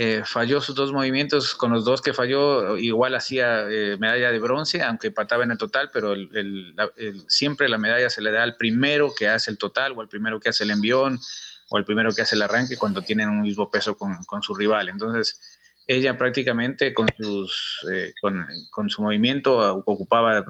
eh, 0.00 0.22
falló 0.24 0.60
sus 0.60 0.76
dos 0.76 0.92
movimientos, 0.92 1.56
con 1.56 1.72
los 1.72 1.84
dos 1.84 2.00
que 2.00 2.12
falló, 2.12 2.78
igual 2.78 3.16
hacía 3.16 3.68
eh, 3.68 3.96
medalla 3.98 4.30
de 4.30 4.38
bronce, 4.38 4.80
aunque 4.80 5.08
empataba 5.08 5.42
en 5.42 5.50
el 5.50 5.58
total, 5.58 5.90
pero 5.92 6.14
siempre 7.26 7.68
la 7.68 7.78
medalla 7.78 8.08
se 8.08 8.22
le 8.22 8.30
da 8.30 8.44
al 8.44 8.54
primero 8.54 9.12
que 9.12 9.26
hace 9.26 9.50
el 9.50 9.58
total, 9.58 9.94
o 9.96 10.00
al 10.00 10.06
primero 10.06 10.38
que 10.38 10.50
hace 10.50 10.62
el 10.62 10.70
envión, 10.70 11.18
o 11.70 11.76
al 11.76 11.84
primero 11.84 12.12
que 12.12 12.22
hace 12.22 12.36
el 12.36 12.42
arranque 12.42 12.76
cuando 12.76 13.02
tienen 13.02 13.28
un 13.28 13.42
mismo 13.42 13.72
peso 13.72 13.96
con, 13.96 14.40
su 14.40 14.54
rival. 14.54 14.88
Entonces, 14.88 15.40
ella 15.88 16.16
prácticamente 16.16 16.94
con, 16.94 17.08
sus, 17.18 17.84
eh, 17.90 18.12
con 18.70 18.88
su 18.90 19.02
movimiento 19.02 19.58
ocupaba 19.84 20.44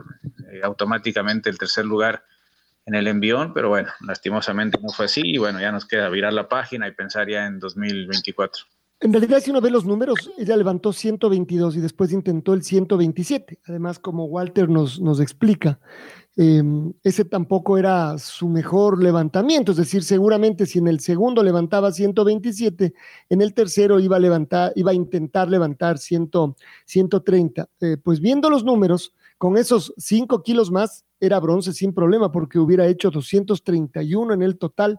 automáticamente 0.62 1.48
el 1.48 1.56
tercer 1.56 1.86
lugar 1.86 2.22
en 2.84 2.96
el 2.96 3.06
envión, 3.06 3.54
pero 3.54 3.70
bueno, 3.70 3.90
lastimosamente 4.06 4.78
no 4.82 4.90
fue 4.90 5.06
así 5.06 5.22
y 5.24 5.38
bueno, 5.38 5.58
ya 5.58 5.72
nos 5.72 5.86
queda 5.86 6.10
virar 6.10 6.34
la 6.34 6.50
página 6.50 6.86
y 6.86 6.92
pensar 6.92 7.30
ya 7.30 7.46
en 7.46 7.58
2024. 7.60 8.66
En 9.00 9.12
realidad, 9.12 9.38
si 9.40 9.52
uno 9.52 9.60
ve 9.60 9.70
los 9.70 9.84
números, 9.84 10.32
ella 10.36 10.56
levantó 10.56 10.92
122 10.92 11.76
y 11.76 11.80
después 11.80 12.12
intentó 12.12 12.52
el 12.52 12.64
127. 12.64 13.60
Además, 13.68 14.00
como 14.00 14.24
Walter 14.24 14.68
nos, 14.68 15.00
nos 15.00 15.20
explica, 15.20 15.78
em, 16.34 16.92
ese 17.04 17.24
tampoco 17.24 17.78
era 17.78 18.18
su 18.18 18.48
mejor 18.48 19.00
levantamiento. 19.00 19.70
Es 19.70 19.78
decir, 19.78 20.02
seguramente 20.02 20.66
si 20.66 20.80
en 20.80 20.88
el 20.88 20.98
segundo 20.98 21.44
levantaba 21.44 21.92
127, 21.92 22.92
en 23.28 23.40
el 23.40 23.54
tercero 23.54 24.00
iba 24.00 24.16
a, 24.16 24.20
levantar, 24.20 24.72
iba 24.74 24.90
a 24.90 24.94
intentar 24.94 25.48
levantar 25.48 25.98
100, 25.98 26.56
130. 26.84 27.68
Eh, 27.80 27.98
pues 28.02 28.18
viendo 28.18 28.50
los 28.50 28.64
números, 28.64 29.14
con 29.38 29.56
esos 29.56 29.94
5 29.96 30.42
kilos 30.42 30.72
más 30.72 31.04
era 31.20 31.38
bronce 31.38 31.72
sin 31.72 31.94
problema 31.94 32.32
porque 32.32 32.58
hubiera 32.58 32.86
hecho 32.88 33.12
231 33.12 34.34
en 34.34 34.42
el 34.42 34.58
total 34.58 34.98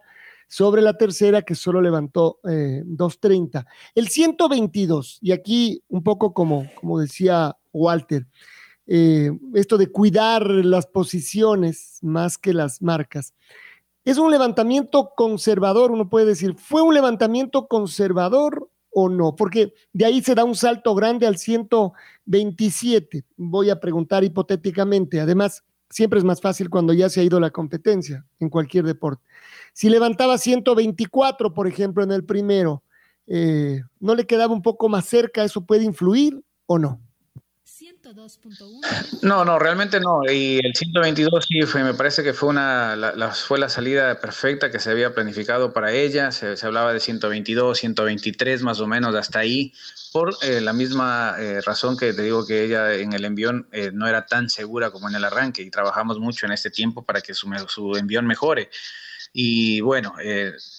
sobre 0.50 0.82
la 0.82 0.98
tercera 0.98 1.44
que 1.44 1.56
solo 1.56 1.80
levantó 1.80 2.40
230. 2.44 3.60
Eh, 3.60 3.64
el 3.96 4.10
122, 4.10 5.20
y 5.22 5.32
aquí 5.32 5.82
un 5.88 6.04
poco 6.04 6.34
como, 6.34 6.66
como 6.76 7.00
decía 7.00 7.56
Walter, 7.72 8.28
eh, 8.88 9.32
esto 9.54 9.78
de 9.78 9.92
cuidar 9.92 10.48
las 10.48 10.88
posiciones 10.88 12.00
más 12.02 12.40
que 12.40 12.54
las 12.54 12.82
marcas. 12.82 13.36
Es 14.04 14.18
un 14.18 14.32
levantamiento 14.32 15.12
conservador, 15.16 15.92
uno 15.92 16.10
puede 16.10 16.26
decir, 16.26 16.56
¿fue 16.58 16.82
un 16.82 16.96
levantamiento 16.96 17.68
conservador 17.68 18.68
o 18.90 19.08
no? 19.08 19.36
Porque 19.36 19.76
de 19.94 20.06
ahí 20.06 20.24
se 20.24 20.34
da 20.34 20.44
un 20.44 20.56
salto 20.56 20.96
grande 20.96 21.28
al 21.28 21.38
127. 21.38 23.24
Voy 23.38 23.70
a 23.70 23.80
preguntar 23.80 24.24
hipotéticamente. 24.24 25.22
Además, 25.22 25.64
siempre 25.90 26.20
es 26.20 26.26
más 26.26 26.42
fácil 26.42 26.70
cuando 26.70 26.94
ya 26.94 27.10
se 27.10 27.22
ha 27.22 27.24
ido 27.24 27.40
la 27.40 27.52
competencia 27.52 28.26
en 28.40 28.50
cualquier 28.50 28.86
deporte. 28.86 29.24
Si 29.74 29.90
levantaba 29.90 30.38
124, 30.38 31.54
por 31.54 31.68
ejemplo, 31.68 32.04
en 32.04 32.12
el 32.12 32.24
primero, 32.24 32.84
eh, 33.28 33.82
¿no 34.00 34.16
le 34.16 34.26
quedaba 34.26 34.54
un 34.54 34.62
poco 34.62 34.90
más 34.90 35.06
cerca? 35.06 35.44
¿Eso 35.44 35.66
puede 35.66 35.84
influir 35.84 36.42
o 36.66 36.80
no? 36.80 37.02
No, 39.22 39.46
no, 39.46 39.60
realmente 39.60 40.00
no. 40.00 40.22
Y 40.30 40.60
el 40.64 40.74
122 40.76 41.46
sí 41.48 41.62
fue, 41.64 41.84
me 41.84 41.94
parece 41.94 42.24
que 42.24 42.34
fue 42.34 42.50
una, 42.50 42.96
la, 42.96 43.32
fue 43.32 43.60
la 43.60 43.70
salida 43.70 44.20
perfecta 44.20 44.72
que 44.72 44.80
se 44.80 44.90
había 44.90 45.14
planificado 45.14 45.74
para 45.74 45.92
ella. 45.92 46.32
Se, 46.32 46.56
hablaba 46.66 46.94
de 46.94 47.00
122, 47.00 47.78
123 47.78 48.64
más 48.64 48.80
o 48.80 48.88
menos 48.88 49.14
hasta 49.16 49.40
ahí, 49.40 49.74
por 50.12 50.36
eh, 50.42 50.62
la 50.62 50.74
misma 50.74 51.36
eh, 51.38 51.62
razón 51.62 51.98
que 51.98 52.14
te 52.14 52.24
digo 52.24 52.46
que 52.46 52.64
ella 52.64 52.94
en 52.94 53.14
el 53.14 53.26
envión 53.26 53.68
eh, 53.72 53.92
no 53.94 54.08
era 54.08 54.26
tan 54.26 54.50
segura 54.50 54.92
como 54.92 55.08
en 55.10 55.16
el 55.16 55.24
arranque 55.24 55.62
y 55.62 55.70
trabajamos 55.70 56.20
mucho 56.20 56.46
en 56.46 56.52
este 56.52 56.72
tiempo 56.72 57.04
para 57.04 57.22
que 57.22 57.34
su, 57.34 57.48
su 57.68 57.96
envión 57.96 58.26
mejore. 58.26 58.70
Y 59.32 59.82
bueno, 59.82 60.16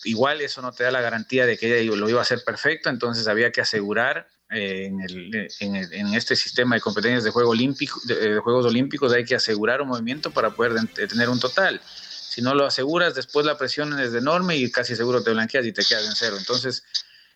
igual 0.02 0.40
eso 0.40 0.60
no 0.60 0.72
te 0.72 0.82
da 0.82 0.90
la 0.90 1.00
garantía 1.00 1.46
de 1.46 1.56
que 1.56 1.78
ella 1.78 1.96
lo 1.96 2.08
iba 2.08 2.18
a 2.18 2.22
hacer 2.22 2.42
perfecto, 2.44 2.90
entonces 2.90 3.28
había 3.28 3.52
que 3.52 3.60
asegurar 3.60 4.26
en, 4.50 5.00
el, 5.00 5.49
en, 5.61 6.14
este 6.14 6.35
sistema 6.35 6.75
de 6.75 6.80
competencias 6.80 7.23
de, 7.23 7.30
juego 7.30 7.50
olímpico, 7.50 8.00
de, 8.04 8.38
Juegos 8.38 8.66
Olímpicos 8.66 9.12
hay 9.12 9.25
que 9.25 9.37
asegurar 9.37 9.80
un 9.80 9.88
movimiento 9.88 10.30
para 10.33 10.50
poder 10.50 10.75
tener 11.09 11.28
un 11.28 11.38
total. 11.38 11.80
Si 11.85 12.42
no 12.42 12.54
lo 12.54 12.66
aseguras, 12.66 13.14
después 13.14 13.47
la 13.47 13.57
presión 13.57 13.99
es 14.00 14.14
enorme 14.14 14.57
y 14.57 14.71
casi 14.71 14.97
seguro 14.97 15.23
te 15.23 15.30
blanqueas 15.30 15.66
y 15.66 15.73
te 15.73 15.85
quedas 15.85 16.07
en 16.07 16.14
cero. 16.16 16.37
Entonces, 16.38 16.85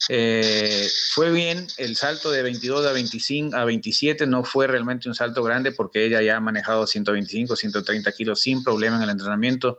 eh, 0.08 0.88
fue 1.12 1.30
bien 1.30 1.66
el 1.78 1.96
salto 1.96 2.30
de 2.30 2.42
22 2.42 2.86
a 2.86 2.92
25 2.92 3.56
a 3.56 3.64
27, 3.64 4.26
no 4.26 4.44
fue 4.44 4.66
realmente 4.66 5.08
un 5.08 5.14
salto 5.14 5.42
grande 5.42 5.72
porque 5.72 6.04
ella 6.04 6.20
ya 6.20 6.36
ha 6.36 6.40
manejado 6.40 6.86
125, 6.86 7.54
130 7.54 8.12
kilos 8.12 8.40
sin 8.40 8.64
problema 8.64 8.96
en 8.96 9.02
el 9.02 9.10
entrenamiento 9.10 9.78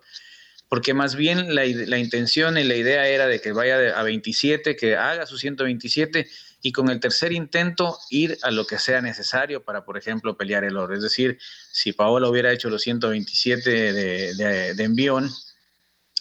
porque 0.68 0.94
más 0.94 1.16
bien 1.16 1.54
la, 1.54 1.64
la, 1.66 1.98
intención 2.00 2.58
y 2.58 2.64
la 2.64 2.76
idea 2.76 3.08
era 3.08 3.28
de 3.28 3.40
que 3.40 3.52
vaya 3.52 3.98
a 3.98 4.04
27, 4.04 4.76
que 4.76 4.96
haga 4.96 5.28
su 5.28 5.38
127 5.38 6.28
y 6.62 6.72
con 6.72 6.90
el 6.90 7.00
tercer 7.00 7.32
intento 7.32 7.98
ir 8.10 8.38
a 8.42 8.52
lo 8.52 8.66
que 8.66 8.80
sea 8.80 9.02
necesario 9.02 9.64
para, 9.64 9.86
por 9.86 9.98
ejemplo, 9.98 10.36
pelear 10.36 10.64
el 10.64 10.78
oro. 10.78 10.96
Es 10.96 11.02
decir, 11.02 11.38
si 11.72 11.94
Paola 11.94 12.28
hubiera 12.28 12.52
hecho 12.52 12.70
los 12.70 12.82
127 12.82 13.94
de, 13.94 14.74
de, 14.74 14.84
envión, 14.84 15.30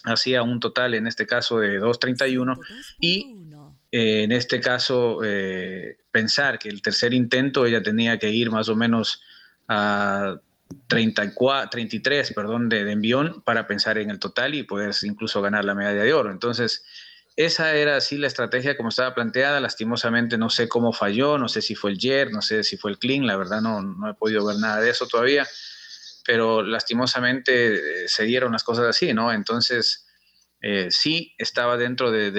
hacía 0.03 0.43
un 0.43 0.59
total 0.59 0.93
en 0.93 1.07
este 1.07 1.25
caso 1.25 1.59
de 1.59 1.79
231 1.79 2.59
y 2.99 3.37
eh, 3.91 4.23
en 4.23 4.31
este 4.31 4.59
caso 4.59 5.21
eh, 5.23 5.97
pensar 6.11 6.59
que 6.59 6.69
el 6.69 6.81
tercer 6.81 7.13
intento 7.13 7.65
ella 7.65 7.81
tenía 7.81 8.19
que 8.19 8.29
ir 8.29 8.51
más 8.51 8.69
o 8.69 8.75
menos 8.75 9.23
a 9.67 10.39
34, 10.87 11.69
33 11.71 12.33
perdón, 12.33 12.69
de, 12.69 12.83
de 12.83 12.91
envión 12.91 13.41
para 13.41 13.65
pensar 13.65 13.97
en 13.97 14.11
el 14.11 14.19
total 14.19 14.53
y 14.53 14.63
poder 14.63 14.93
incluso 15.03 15.41
ganar 15.41 15.65
la 15.65 15.75
medalla 15.75 16.03
de 16.03 16.13
oro. 16.13 16.31
Entonces, 16.31 16.83
esa 17.35 17.75
era 17.75 17.97
así 17.97 18.17
la 18.17 18.27
estrategia 18.27 18.77
como 18.77 18.89
estaba 18.89 19.13
planteada. 19.13 19.59
Lastimosamente 19.59 20.37
no 20.37 20.49
sé 20.49 20.69
cómo 20.69 20.93
falló, 20.93 21.37
no 21.37 21.49
sé 21.49 21.61
si 21.61 21.75
fue 21.75 21.91
el 21.91 21.97
JER, 21.97 22.31
no 22.31 22.41
sé 22.41 22.63
si 22.63 22.77
fue 22.77 22.91
el 22.91 22.99
Clean, 22.99 23.27
la 23.27 23.35
verdad 23.35 23.61
no, 23.61 23.81
no 23.81 24.09
he 24.09 24.13
podido 24.13 24.45
ver 24.45 24.57
nada 24.57 24.79
de 24.79 24.89
eso 24.89 25.07
todavía, 25.07 25.45
pero 26.25 26.63
lastimosamente 26.63 28.03
eh, 28.03 28.07
se 28.07 28.23
dieron 28.23 28.53
las 28.53 28.63
cosas 28.63 28.85
así, 28.85 29.13
¿no? 29.13 29.33
Entonces, 29.33 30.07
eh, 30.61 30.87
sí 30.89 31.35
estaba 31.37 31.77
dentro 31.77 32.09
de, 32.09 32.31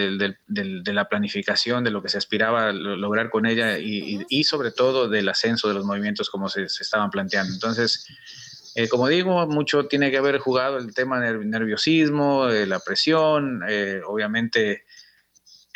la 0.49 1.09
planificación 1.09 1.85
de 1.85 1.91
lo 1.91 2.03
que 2.03 2.09
se 2.09 2.19
aspiraba 2.19 2.71
a 2.71 2.73
lograr 2.73 3.29
con 3.31 3.47
ella 3.47 3.79
y, 3.79 4.45
sobre 4.45 4.73
todo 4.73 5.09
del 5.09 5.29
ascenso 5.29 5.69
de 5.69 5.75
los 5.75 5.85
movimientos 5.85 6.31
como 6.31 6.49
se, 6.49 6.65
estaban 6.65 7.11
planteando. 7.11 7.53
Entonces, 7.53 8.07
eh, 8.75 8.89
como 8.89 9.09
digo, 9.09 9.47
mucho 9.47 9.87
tiene 9.87 10.11
que 10.11 10.17
haber 10.17 10.39
jugado 10.39 10.79
el 10.79 10.93
tema 10.95 11.21
del 11.21 11.49
nerviosismo, 11.49 12.47
de 12.47 12.67
la 12.67 12.81
presión, 12.81 13.61
obviamente 14.07 14.86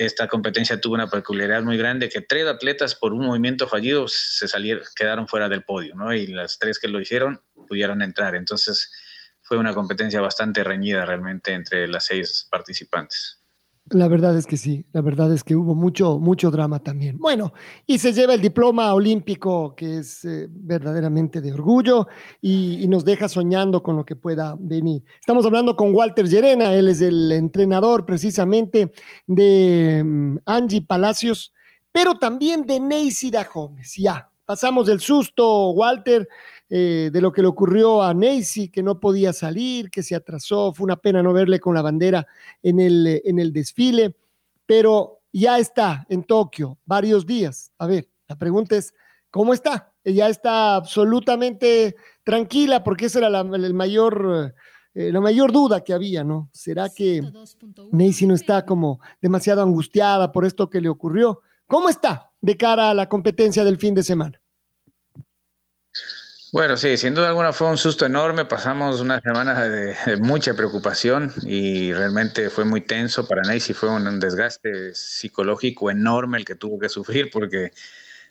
esta 0.04 0.28
competencia 0.28 0.80
tuvo 0.80 0.94
una 0.94 1.10
peculiaridad 1.10 1.62
muy 1.62 1.76
grande 1.76 2.08
que 2.08 2.20
tres 2.20 2.46
atletas 2.46 2.94
por 2.94 3.12
un 3.12 3.26
movimiento 3.26 3.68
fallido 3.68 4.06
se 4.08 4.48
salieron, 4.48 4.84
quedaron 4.94 5.28
fuera 5.28 5.48
del 5.48 5.62
podio, 5.62 5.94
¿no? 5.94 6.14
Y 6.14 6.26
las 6.26 6.58
tres 6.58 6.78
que 6.78 6.88
lo 6.88 7.00
hicieron 7.00 7.42
pudieron 7.68 8.02
entrar. 8.02 8.34
Entonces 8.34 8.90
fue 9.42 9.58
una 9.58 9.74
competencia 9.74 10.20
bastante 10.20 10.64
reñida 10.64 11.04
realmente 11.04 11.52
entre 11.52 11.88
las 11.88 12.06
seis 12.06 12.46
participantes. 12.50 13.39
La 13.92 14.06
verdad 14.06 14.36
es 14.36 14.46
que 14.46 14.56
sí, 14.56 14.84
la 14.92 15.00
verdad 15.00 15.32
es 15.32 15.42
que 15.42 15.56
hubo 15.56 15.74
mucho, 15.74 16.20
mucho 16.20 16.52
drama 16.52 16.78
también. 16.78 17.18
Bueno, 17.18 17.52
y 17.88 17.98
se 17.98 18.12
lleva 18.12 18.34
el 18.34 18.40
diploma 18.40 18.94
olímpico, 18.94 19.74
que 19.74 19.98
es 19.98 20.24
eh, 20.24 20.46
verdaderamente 20.48 21.40
de 21.40 21.52
orgullo 21.52 22.06
y, 22.40 22.86
nos 22.86 23.04
deja 23.04 23.28
soñando 23.28 23.82
con 23.82 23.96
lo 23.96 24.04
que 24.04 24.14
pueda 24.14 24.56
venir. 24.60 25.02
Estamos 25.18 25.44
hablando 25.44 25.74
con 25.74 25.92
Walter 25.92 26.28
Llerena, 26.28 26.72
él 26.72 26.86
es 26.86 27.00
el 27.00 27.32
entrenador 27.32 28.06
precisamente 28.06 28.92
de 29.26 30.02
mm, 30.04 30.38
Angie 30.46 30.82
Palacios, 30.82 31.52
pero 31.90 32.16
también 32.16 32.64
de 32.66 32.78
Neisida 32.78 33.48
Gómez. 33.52 33.96
Ya, 33.96 34.30
pasamos 34.44 34.86
del 34.86 35.00
susto, 35.00 35.70
Walter, 35.70 36.28
eh, 36.72 37.10
de 37.12 37.20
lo 37.20 37.32
que 37.32 37.42
le 37.42 37.48
ocurrió 37.48 38.00
a 38.00 38.14
Neisy, 38.14 38.68
que 38.68 38.80
no 38.80 39.00
podía 39.00 39.32
salir, 39.32 39.90
que 39.90 40.04
se 40.04 40.14
atrasó, 40.14 40.72
fue 40.72 40.84
una 40.84 40.94
pena 40.94 41.20
no 41.20 41.32
verle 41.32 41.58
con 41.58 41.74
la 41.74 41.82
bandera 41.82 42.24
en 42.62 42.78
el, 42.78 43.20
en 43.24 43.40
el 43.40 43.52
desfile, 43.52 44.14
pero 44.66 45.22
ya 45.32 45.58
está 45.58 46.06
en 46.08 46.22
Tokio 46.22 46.78
varios 46.86 47.26
días. 47.26 47.72
A 47.76 47.88
ver, 47.88 48.08
la 48.28 48.36
pregunta 48.36 48.76
es, 48.76 48.94
¿cómo 49.32 49.52
está? 49.52 49.92
Ella 50.04 50.28
está 50.28 50.76
absolutamente 50.76 51.96
tranquila 52.22 52.84
porque 52.84 53.06
esa 53.06 53.18
era 53.18 53.30
la, 53.30 53.40
el 53.40 53.74
mayor, 53.74 54.54
eh, 54.94 55.10
la 55.10 55.20
mayor 55.20 55.50
duda 55.50 55.82
que 55.82 55.92
había, 55.92 56.22
¿no? 56.22 56.50
¿Será 56.52 56.88
que 56.88 57.20
Neisy 57.90 58.28
no 58.28 58.34
está 58.34 58.64
como 58.64 59.00
demasiado 59.20 59.62
angustiada 59.62 60.30
por 60.30 60.44
esto 60.44 60.70
que 60.70 60.80
le 60.80 60.88
ocurrió? 60.88 61.40
¿Cómo 61.66 61.88
está 61.88 62.30
de 62.40 62.56
cara 62.56 62.90
a 62.90 62.94
la 62.94 63.08
competencia 63.08 63.64
del 63.64 63.76
fin 63.76 63.94
de 63.96 64.04
semana? 64.04 64.40
Bueno, 66.52 66.76
sí, 66.76 66.96
sin 66.96 67.14
duda 67.14 67.28
alguna 67.28 67.52
fue 67.52 67.68
un 67.68 67.78
susto 67.78 68.04
enorme. 68.06 68.44
Pasamos 68.44 69.00
una 69.00 69.20
semana 69.20 69.68
de, 69.68 70.16
mucha 70.16 70.52
preocupación 70.54 71.32
y 71.42 71.92
realmente 71.92 72.50
fue 72.50 72.64
muy 72.64 72.80
tenso 72.80 73.28
para 73.28 73.42
Nancy. 73.42 73.72
Fue 73.72 73.88
un, 73.88 74.18
desgaste 74.18 74.92
psicológico 74.92 75.92
enorme 75.92 76.38
el 76.38 76.44
que 76.44 76.56
tuvo 76.56 76.80
que 76.80 76.88
sufrir 76.88 77.30
porque 77.30 77.70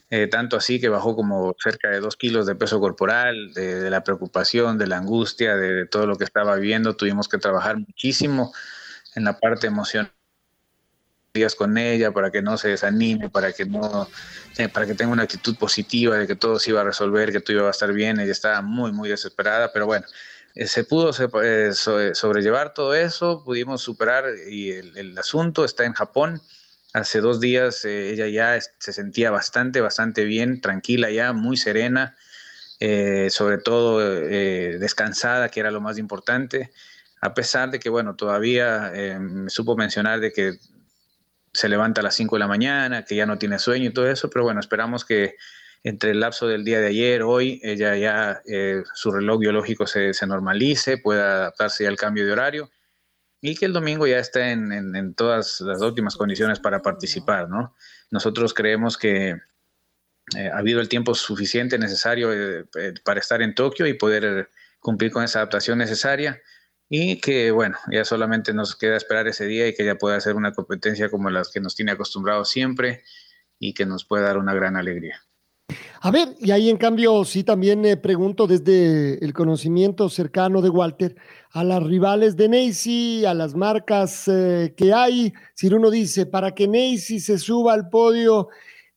eh, 0.10 0.28
tanto 0.28 0.58
así 0.58 0.82
que 0.82 0.90
bajó 0.90 1.16
como 1.16 1.56
cerca 1.64 1.90
de 1.90 2.02
dos 2.02 2.18
kilos 2.18 2.46
de 2.46 2.56
peso 2.56 2.82
corporal, 2.82 3.54
de, 3.54 3.90
la 3.90 4.04
preocupación, 4.04 4.78
de 4.78 4.88
la 4.88 4.98
angustia, 4.98 5.56
de, 5.56 5.86
todo 5.86 6.06
lo 6.06 6.18
que 6.18 6.26
estaba 6.26 6.56
viviendo. 6.56 6.98
Tuvimos 6.98 7.30
que 7.30 7.38
trabajar 7.38 7.78
muchísimo 7.78 8.52
en 9.16 9.24
la 9.24 9.40
parte 9.40 9.68
emocional 9.68 10.12
días 11.34 11.56
con 11.56 11.78
ella 11.78 12.12
para 12.12 12.32
que 12.32 12.42
no 12.42 12.58
se 12.58 12.70
desanime, 12.70 13.30
para 13.30 13.54
que 13.54 13.66
no, 13.66 14.08
eh, 14.58 14.70
para 14.70 14.86
que 14.86 14.96
tenga 14.96 15.12
una 15.12 15.24
actitud 15.24 15.56
positiva 15.58 16.18
de 16.18 16.28
que 16.28 16.36
todo 16.36 16.60
se 16.60 16.72
iba 16.72 16.82
a 16.82 16.84
resolver, 16.84 17.32
que 17.32 17.40
todo 17.40 17.58
iba 17.58 17.68
a 17.68 17.72
estar 17.72 17.92
bien. 17.94 18.20
Ella 18.20 18.32
estaba 18.32 18.62
muy, 18.62 18.92
muy 18.92 19.10
desesperada, 19.10 19.72
pero 19.72 19.86
bueno, 19.86 20.06
eh, 20.56 20.68
se 20.68 20.84
pudo 20.84 21.12
eh, 21.44 21.72
sobrellevar 21.74 22.74
todo 22.74 22.96
eso, 22.96 23.44
pudimos 23.44 23.82
superar 23.82 24.26
y 24.50 24.72
el, 24.72 25.18
asunto 25.18 25.66
está 25.66 25.86
en 25.86 25.94
Japón. 25.94 26.42
Hace 26.94 27.22
dos 27.22 27.40
días 27.40 27.86
ella 27.86 28.28
ya 28.28 28.60
se 28.80 28.94
sentía 28.94 29.30
bastante, 29.30 29.80
bastante 29.80 30.24
bien, 30.24 30.60
tranquila 30.60 31.12
ya, 31.12 31.34
muy 31.34 31.56
serena, 31.56 32.18
sobre 32.80 33.60
todo 33.60 34.00
descansada, 34.00 35.50
que 35.50 35.60
era 35.60 35.70
lo 35.70 35.82
más 35.82 36.00
importante 36.00 36.72
a 37.22 37.36
pesar 37.36 37.70
de 37.70 37.80
que, 37.80 37.90
bueno, 37.90 38.16
todavía 38.16 38.92
me 39.20 39.52
supo 39.52 39.76
mencionar 39.76 40.20
de 40.20 40.32
que 40.32 40.58
se 41.54 41.70
levanta 41.70 42.02
a 42.02 42.04
las 42.04 42.16
5 42.16 42.36
de 42.36 42.40
la 42.40 42.48
mañana, 42.48 43.06
que 43.06 43.16
ya 43.16 43.26
no 43.26 43.38
tiene 43.38 43.60
sueño 43.60 43.90
y 43.90 43.94
todo 43.94 44.10
eso, 44.10 44.30
pero 44.30 44.44
bueno, 44.44 44.60
esperamos 44.60 45.06
que 45.06 45.36
entre 45.84 46.12
el 46.12 46.20
lapso 46.20 46.48
del 46.48 46.64
día 46.64 46.80
de 46.80 46.88
ayer, 46.88 47.24
hoy, 47.24 47.60
ella 47.64 47.96
ya, 47.96 48.42
eh, 48.46 48.84
su 48.94 49.12
reloj 49.12 49.40
biológico 49.40 49.88
se, 49.88 50.14
se, 50.14 50.28
normalice, 50.28 50.98
pueda 50.98 51.36
adaptarse 51.36 51.88
al 51.88 51.96
cambio 51.96 52.26
de 52.26 52.34
horario 52.34 52.70
y 53.42 53.56
que 53.56 53.66
el 53.66 53.74
domingo 53.74 54.06
ya 54.06 54.20
esté 54.20 54.52
en, 54.52 54.72
en, 54.74 55.14
todas 55.14 55.62
las 55.62 55.82
óptimas 55.82 56.18
condiciones 56.18 56.60
para 56.60 56.82
participar, 56.82 57.48
¿no? 57.48 57.76
Nosotros 58.12 58.54
creemos 58.54 58.98
que 58.98 59.38
eh, 60.36 60.50
ha 60.54 60.58
habido 60.58 60.82
el 60.82 60.90
tiempo 60.90 61.16
suficiente 61.16 61.80
necesario 61.80 62.34
eh, 62.34 62.66
para 63.06 63.22
estar 63.22 63.42
en 63.42 63.56
Tokio 63.56 63.88
y 63.88 63.94
poder 63.94 64.50
cumplir 64.80 65.12
con 65.12 65.24
esa 65.24 65.40
adaptación 65.40 65.78
necesaria 65.78 66.42
y 66.90 67.22
que 67.22 67.52
bueno, 67.52 67.78
ya 67.92 68.04
solamente 68.04 68.54
nos 68.54 68.76
queda 68.76 68.98
esperar 68.98 69.28
ese 69.28 69.46
día 69.46 69.68
y 69.68 69.76
que 69.76 69.86
ya 69.86 69.96
pueda 69.96 70.18
hacer 70.18 70.36
una 70.36 70.54
competencia 70.54 71.10
como 71.10 71.30
las 71.30 71.52
que 71.52 71.62
nos 71.62 71.76
tiene 71.76 71.92
acostumbrados 71.92 72.50
siempre 72.50 73.04
y 73.60 73.74
que 73.74 73.86
nos 73.86 74.06
pueda 74.06 74.24
dar 74.24 74.38
una 74.38 74.54
gran 74.54 74.76
alegría. 74.76 75.22
A 76.02 76.12
ver, 76.12 76.30
y 76.40 76.52
ahí 76.52 76.70
en 76.70 76.78
cambio 76.78 77.24
sí 77.26 77.44
también 77.44 77.86
eh, 77.86 77.98
pregunto 77.98 78.48
desde 78.48 79.24
el 79.24 79.34
conocimiento 79.34 80.10
cercano 80.10 80.62
de 80.62 80.70
Walter 80.70 81.16
a 81.52 81.64
las 81.64 81.84
rivales 81.84 82.38
de 82.38 82.50
Neisy, 82.50 83.26
a 83.26 83.34
las 83.34 83.54
marcas 83.54 84.28
eh, 84.28 84.74
que 84.76 84.94
hay. 84.94 85.34
Si 85.54 85.68
uno 85.68 85.92
dice, 85.92 86.26
para 86.26 86.56
que 86.56 86.68
Neisy 86.68 87.20
se 87.20 87.38
suba 87.38 87.74
al 87.74 87.90
podio, 87.90 88.48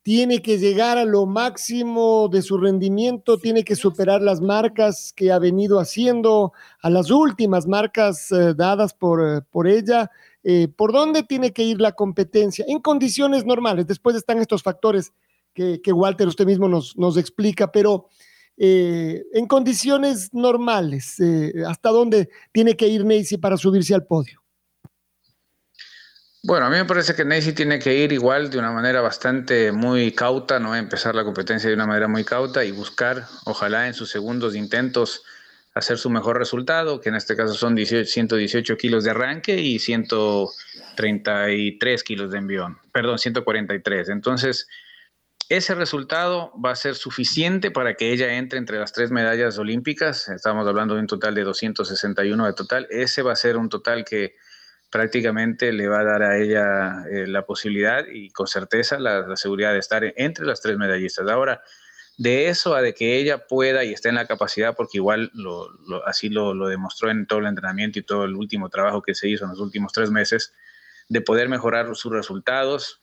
tiene 0.02 0.42
que 0.42 0.58
llegar 0.58 0.98
a 0.98 1.04
lo 1.04 1.26
máximo 1.26 2.28
de 2.28 2.42
su 2.42 2.58
rendimiento, 2.58 3.38
tiene 3.38 3.64
que 3.64 3.76
superar 3.76 4.20
las 4.20 4.40
marcas 4.40 5.12
que 5.14 5.30
ha 5.30 5.38
venido 5.38 5.78
haciendo, 5.78 6.52
a 6.82 6.90
las 6.90 7.10
últimas 7.10 7.68
marcas 7.68 8.30
eh, 8.32 8.54
dadas 8.54 8.94
por, 8.94 9.24
eh, 9.24 9.42
por 9.50 9.68
ella. 9.68 10.10
Eh, 10.42 10.66
¿Por 10.66 10.92
dónde 10.92 11.22
tiene 11.22 11.52
que 11.52 11.62
ir 11.62 11.80
la 11.80 11.92
competencia? 11.92 12.64
En 12.66 12.80
condiciones 12.80 13.46
normales. 13.46 13.86
Después 13.86 14.16
están 14.16 14.38
estos 14.38 14.62
factores 14.62 15.12
que, 15.54 15.80
Walter 15.92 16.26
usted 16.26 16.46
mismo 16.46 16.66
nos, 16.68 16.96
nos 16.96 17.16
explica, 17.16 17.70
pero 17.70 18.08
en 18.56 19.46
condiciones 19.46 20.32
normales, 20.32 21.16
¿hasta 21.66 21.90
dónde 21.90 22.28
tiene 22.52 22.76
que 22.76 22.86
ir 22.86 23.04
Neisy 23.04 23.36
para 23.38 23.56
subirse 23.56 23.94
al 23.94 24.04
podio? 24.04 24.41
Bueno, 26.44 26.66
a 26.66 26.70
mí 26.70 26.76
me 26.76 26.84
parece 26.84 27.14
que 27.14 27.24
Nancy 27.24 27.52
tiene 27.52 27.78
que 27.78 27.94
ir 27.94 28.12
igual 28.12 28.50
de 28.50 28.58
una 28.58 28.72
manera 28.72 29.00
bastante 29.00 29.70
muy 29.70 30.10
cauta, 30.10 30.58
¿no? 30.58 30.74
Empezar 30.74 31.14
la 31.14 31.22
competencia 31.22 31.68
de 31.68 31.76
una 31.76 31.86
manera 31.86 32.08
muy 32.08 32.24
cauta 32.24 32.64
y 32.64 32.72
buscar, 32.72 33.26
ojalá 33.44 33.86
en 33.86 33.94
sus 33.94 34.10
segundos 34.10 34.56
intentos, 34.56 35.22
hacer 35.72 35.98
su 35.98 36.10
mejor 36.10 36.38
resultado, 36.38 37.00
que 37.00 37.10
en 37.10 37.14
este 37.14 37.36
caso 37.36 37.54
son 37.54 37.78
118 37.78 38.76
kilos 38.76 39.04
de 39.04 39.10
arranque 39.10 39.60
y 39.60 39.78
133 39.78 42.02
kilos 42.02 42.32
de 42.32 42.38
envión, 42.38 42.78
perdón, 42.92 43.20
143. 43.20 44.08
Entonces, 44.08 44.66
ese 45.48 45.76
resultado 45.76 46.52
va 46.60 46.72
a 46.72 46.76
ser 46.76 46.96
suficiente 46.96 47.70
para 47.70 47.94
que 47.94 48.12
ella 48.12 48.34
entre 48.34 48.58
entre 48.58 48.80
las 48.80 48.92
tres 48.92 49.12
medallas 49.12 49.58
olímpicas. 49.58 50.28
Estamos 50.28 50.66
hablando 50.66 50.94
de 50.94 51.00
un 51.02 51.06
total 51.06 51.36
de 51.36 51.44
261 51.44 52.46
de 52.46 52.52
total. 52.52 52.88
Ese 52.90 53.22
va 53.22 53.30
a 53.30 53.36
ser 53.36 53.56
un 53.56 53.68
total 53.68 54.04
que 54.04 54.34
prácticamente 54.92 55.72
le 55.72 55.88
va 55.88 56.00
a 56.00 56.04
dar 56.04 56.22
a 56.22 56.38
ella 56.38 57.06
eh, 57.10 57.26
la 57.26 57.46
posibilidad 57.46 58.04
y 58.06 58.28
con 58.28 58.46
certeza 58.46 58.98
la, 58.98 59.34
seguridad 59.36 59.72
de 59.72 59.78
estar 59.78 60.04
entre 60.16 60.44
las 60.44 60.60
tres 60.60 60.76
medallistas. 60.76 61.26
Ahora, 61.30 61.62
de 62.18 62.48
eso 62.48 62.74
a 62.74 62.82
de 62.82 62.92
que 62.92 63.16
ella 63.16 63.46
pueda 63.46 63.84
y 63.84 63.94
esté 63.94 64.10
en 64.10 64.16
la 64.16 64.26
capacidad, 64.26 64.76
porque 64.76 64.98
igual 64.98 65.30
lo, 65.32 65.70
así 66.06 66.28
lo, 66.28 66.54
demostró 66.68 67.10
en 67.10 67.26
todo 67.26 67.38
el 67.38 67.46
entrenamiento 67.46 67.98
y 67.98 68.02
todo 68.02 68.26
el 68.26 68.34
último 68.34 68.68
trabajo 68.68 69.00
que 69.00 69.14
se 69.14 69.30
hizo 69.30 69.44
en 69.44 69.52
los 69.52 69.60
últimos 69.60 69.92
tres 69.94 70.10
meses, 70.10 70.52
de 71.08 71.22
poder 71.22 71.48
mejorar 71.48 71.96
sus 71.96 72.12
resultados, 72.12 73.00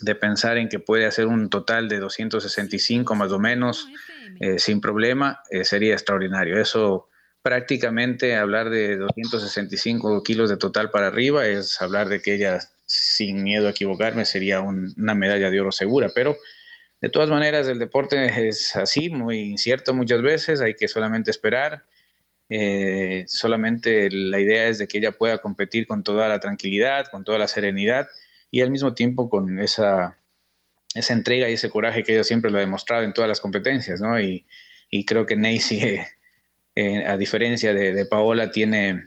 de 0.00 0.14
pensar 0.14 0.56
en 0.56 0.70
que 0.70 0.78
puede 0.78 1.04
hacer 1.04 1.26
un 1.26 1.50
total 1.50 1.86
de 1.90 1.98
265 1.98 3.14
más 3.14 3.30
o 3.30 3.38
menos 3.38 3.88
eh, 4.40 4.58
sin 4.58 4.80
problema, 4.80 5.42
eh, 5.50 5.64
sería 5.64 5.92
extraordinario. 5.92 6.58
Eso 6.58 7.10
prácticamente 7.44 8.36
hablar 8.36 8.70
de 8.70 8.96
265 8.96 10.22
kilos 10.22 10.48
de 10.48 10.56
total 10.56 10.90
para 10.90 11.08
arriba 11.08 11.46
es 11.46 11.78
hablar 11.82 12.08
de 12.08 12.22
que 12.22 12.34
ella, 12.36 12.58
sin 12.86 13.42
miedo 13.42 13.66
a 13.66 13.72
equivocarme, 13.72 14.24
sería 14.24 14.62
una 14.62 15.14
medalla 15.14 15.50
de 15.50 15.60
oro 15.60 15.70
segura, 15.70 16.08
pero 16.14 16.36
De 17.02 17.10
todas 17.10 17.28
maneras, 17.28 17.68
el 17.68 17.78
deporte 17.78 18.48
es 18.48 18.74
así, 18.76 19.10
muy 19.10 19.40
incierto 19.40 19.92
muchas 19.92 20.22
veces, 20.22 20.62
hay 20.62 20.74
que 20.74 20.88
solamente 20.88 21.30
esperar. 21.30 21.84
Eh, 22.48 23.24
solamente 23.28 24.10
la 24.10 24.40
idea 24.40 24.68
es 24.68 24.78
de 24.78 24.88
que 24.88 24.98
ella 24.98 25.12
pueda 25.12 25.38
competir 25.38 25.86
con 25.86 26.02
toda 26.02 26.28
la 26.28 26.40
tranquilidad, 26.40 27.08
con 27.10 27.24
toda 27.24 27.38
la 27.38 27.48
serenidad 27.48 28.08
y 28.50 28.62
al 28.62 28.70
mismo 28.70 28.94
tiempo 28.94 29.28
con 29.28 29.58
esa, 29.60 30.18
esa 30.94 31.12
entrega 31.12 31.50
y 31.50 31.54
ese 31.54 31.68
coraje 31.70 32.04
que 32.04 32.14
ella 32.14 32.24
siempre 32.24 32.50
lo 32.50 32.56
ha 32.58 32.60
demostrado 32.62 33.02
en 33.04 33.12
todas 33.12 33.28
las 33.28 33.40
competencias, 33.40 34.00
¿no? 34.00 34.18
Y, 34.18 34.46
y 34.90 35.04
creo 35.04 35.26
que 35.26 35.36
Neisy, 35.36 36.00
eh, 36.76 37.04
a 37.06 37.16
diferencia 37.16 37.72
de, 37.72 38.04
Paola, 38.06 38.50
tiene 38.50 39.06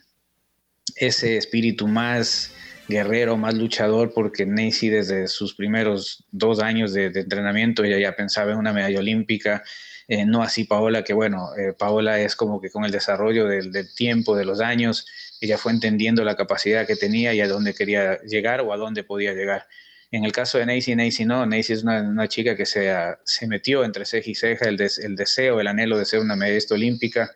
ese 0.95 1.35
espíritu 1.35 1.87
más 1.87 2.53
guerrero, 2.87 3.35
más 3.35 3.55
luchador, 3.55 4.13
porque 4.13 4.45
Nancy 4.45 4.87
desde 4.87 5.27
sus 5.27 5.53
primeros 5.53 6.23
dos 6.31 6.61
años 6.61 6.93
de, 6.93 7.07
entrenamiento 7.07 7.83
ella 7.83 7.99
ya 7.99 8.15
pensaba 8.15 8.53
en 8.53 8.57
una 8.57 8.71
medalla 8.71 8.99
olímpica, 8.99 9.63
eh, 10.07 10.25
no 10.25 10.41
así 10.41 10.63
Paola, 10.63 11.03
que 11.03 11.11
bueno, 11.11 11.49
eh, 11.57 11.73
Paola 11.77 12.21
es 12.21 12.37
como 12.37 12.61
que 12.61 12.69
con 12.69 12.85
el 12.85 12.91
desarrollo 12.91 13.45
del, 13.45 13.93
tiempo, 13.93 14.37
de 14.37 14.45
los 14.45 14.61
años, 14.61 15.05
ella 15.41 15.57
fue 15.57 15.73
entendiendo 15.73 16.23
la 16.23 16.37
capacidad 16.37 16.87
que 16.87 16.95
tenía 16.95 17.33
y 17.33 17.41
a 17.41 17.49
dónde 17.49 17.73
quería 17.73 18.21
llegar 18.21 18.61
o 18.61 18.71
a 18.71 18.77
dónde 18.77 19.03
podía 19.03 19.33
llegar. 19.33 19.67
En 20.09 20.23
el 20.23 20.31
caso 20.31 20.57
de 20.57 20.65
Nancy, 20.65 20.95
Nancy 20.95 21.25
no, 21.25 21.45
Nancy 21.45 21.73
es 21.73 21.83
una, 21.83 22.27
chica 22.29 22.55
que 22.55 22.65
se, 22.65 22.89
se 23.25 23.45
metió 23.45 23.83
entre 23.83 24.05
ceja 24.05 24.29
y 24.29 24.35
ceja 24.35 24.69
el, 24.69 24.79
el 24.79 25.15
deseo, 25.17 25.59
el 25.59 25.67
anhelo 25.67 25.97
de 25.97 26.05
ser 26.05 26.21
una 26.21 26.37
medallista 26.37 26.75
olímpica 26.75 27.29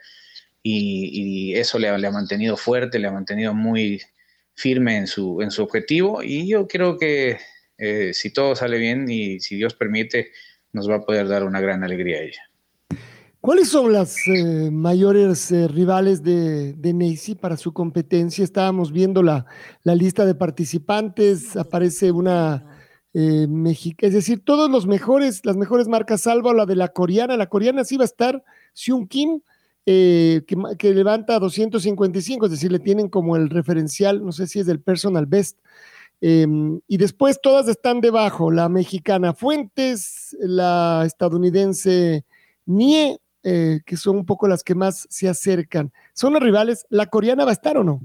y, 0.64 1.54
eso 1.56 1.80
le, 1.80 1.90
ha 1.90 2.12
mantenido 2.12 2.58
fuerte, 2.58 3.00
le 3.00 3.08
ha 3.08 3.12
mantenido 3.12 3.54
muy, 3.54 4.02
firme 4.54 4.98
en 4.98 5.08
su, 5.08 5.42
en 5.42 5.52
su 5.52 5.64
objetivo 5.64 6.22
y 6.24 6.48
yo 6.48 6.68
creo 6.68 6.98
que 6.98 7.38
eh, 7.78 8.14
si 8.14 8.32
todo 8.32 8.56
sale 8.56 8.78
bien 8.78 9.10
y 9.10 9.40
si 9.40 9.56
Dios 9.56 9.74
permite, 9.74 10.32
nos 10.72 10.90
va 10.90 10.98
a 10.98 11.02
poder 11.02 11.28
dar 11.28 11.44
una 11.44 11.60
gran 11.60 11.84
alegría 11.84 12.18
a 12.18 12.22
ella. 12.22 12.42
¿Cuáles 13.40 13.70
son 13.70 13.92
las 13.92 14.16
eh, 14.28 14.70
mayores 14.72 15.52
eh, 15.52 15.68
rivales 15.68 16.22
de, 16.22 16.74
de 16.74 17.38
para 17.40 17.58
su 17.58 17.74
competencia? 17.74 18.44
Estábamos 18.44 18.92
viendo 18.92 19.24
la, 19.24 19.48
la 19.84 19.96
lista 19.96 20.26
de 20.26 20.36
participantes, 20.36 21.56
aparece 21.58 22.12
una 22.12 22.64
eh, 23.14 23.48
es 23.98 24.14
decir, 24.14 24.46
todos 24.46 24.70
los 24.70 24.86
mejores, 24.86 25.44
las 25.46 25.58
mejores 25.58 25.88
marcas, 25.88 26.22
salvo 26.22 26.54
la 26.54 26.66
de 26.66 26.76
la 26.76 26.90
coreana. 26.90 27.36
La 27.36 27.50
coreana 27.50 27.84
sí 27.84 27.98
va 27.98 28.04
a 28.04 28.06
estar 28.06 28.44
Seung 28.74 29.08
Kim, 29.08 29.42
eh, 29.94 30.46
que, 30.78 30.94
levanta 30.94 31.38
255, 31.38 32.46
es 32.46 32.52
decir, 32.52 32.72
le 32.72 32.80
tienen 32.80 33.10
como 33.10 33.36
el 33.36 33.50
referencial, 33.50 34.24
no 34.24 34.32
sé 34.32 34.48
si 34.48 34.60
es 34.60 34.66
del 34.66 34.80
personal 34.80 35.26
best. 35.26 35.60
Em, 36.22 36.80
y 36.88 36.98
después 36.98 37.42
todas 37.42 37.68
están 37.68 38.00
debajo, 38.00 38.52
la 38.52 38.70
mexicana 38.70 39.34
Fuentes, 39.34 40.38
la 40.40 41.04
estadounidense 41.06 42.24
Nie, 42.66 43.18
eh, 43.44 43.82
que 43.86 43.98
son 43.98 44.18
un 44.18 44.26
poco 44.26 44.48
las 44.48 44.64
que 44.64 44.76
más 44.76 45.08
se 45.10 45.28
acercan. 45.28 45.92
Son 46.14 46.32
los 46.32 46.42
rivales, 46.42 46.86
¿la 46.90 47.08
coreana 47.08 47.44
va 47.44 47.52
a 47.52 47.54
estar 47.54 47.76
o 47.76 47.84
no? 47.84 48.02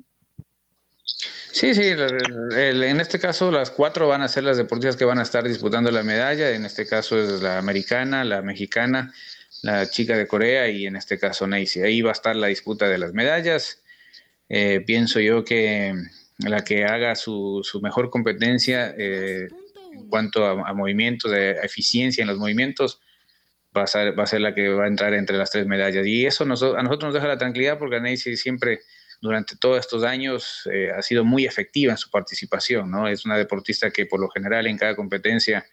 Sí, 1.05 1.75
sí, 1.75 1.83
en 1.85 3.01
este 3.01 3.21
caso 3.21 3.51
las 3.53 3.71
cuatro 3.71 4.09
van 4.09 4.23
a 4.23 4.29
ser 4.29 4.43
las 4.45 4.57
deportistas 4.57 4.97
que 4.97 5.05
van 5.05 5.19
a 5.19 5.23
estar 5.23 5.47
disputando 5.47 5.91
la 5.91 6.03
medalla, 6.03 6.51
en 6.51 6.65
este 6.65 6.85
caso 6.85 7.19
es 7.19 7.41
la 7.41 7.59
americana, 7.59 8.25
la 8.25 8.43
mexicana, 8.43 9.13
la 9.67 9.91
chica 9.91 10.17
de 10.17 10.29
Corea 10.29 10.69
y 10.69 10.87
en 10.87 10.95
este 10.95 11.19
caso 11.19 11.47
Neisy. 11.47 11.81
Ahí 11.81 12.01
va 12.01 12.11
a 12.11 12.13
estar 12.13 12.37
la 12.37 12.47
disputa 12.47 12.89
de 12.89 12.99
las 12.99 13.13
medallas. 13.13 13.83
Eh, 14.49 14.81
pienso 14.87 15.19
yo 15.19 15.45
que 15.45 15.93
la 16.39 16.63
que 16.63 16.85
haga 16.85 17.17
su, 17.17 17.63
mejor 17.83 18.09
competencia 18.09 18.95
eh, 18.97 19.49
en 19.93 20.09
cuanto 20.09 20.47
a, 20.47 20.73
movimientos, 20.73 21.33
de 21.33 21.51
eficiencia 21.63 22.23
en 22.23 22.29
los 22.29 22.39
movimientos, 22.39 23.01
va 23.77 23.83
a, 23.83 23.87
ser, 23.89 24.17
va 24.17 24.23
a 24.23 24.27
ser 24.29 24.41
la 24.41 24.55
que 24.55 24.69
va 24.69 24.85
a 24.85 24.89
entrar 24.89 25.15
entre 25.15 25.37
las 25.37 25.51
tres 25.51 25.67
medallas. 25.67 26.07
Y 26.07 26.27
eso 26.27 26.45
a 26.45 26.47
nosotros 26.47 27.03
nos 27.03 27.15
deja 27.15 27.27
la 27.27 27.39
tranquilidad 27.39 27.77
porque 27.77 28.01
Neisy 28.01 28.37
siempre 28.37 28.83
durante 29.21 29.57
todos 29.57 29.81
estos 29.81 30.05
años 30.05 30.69
eh, 30.73 30.93
ha 30.97 31.03
sido 31.03 31.25
muy 31.25 31.45
efectiva 31.45 31.91
en 31.91 31.99
su 31.99 32.09
participación, 32.09 32.89
¿no? 32.89 33.09
Es 33.09 33.25
una 33.25 33.37
deportista 33.37 33.91
que 33.91 34.07
por 34.07 34.21
lo 34.21 34.29
general 34.29 34.69
en 34.69 34.79
cada 34.79 34.95
competencia 34.95 35.67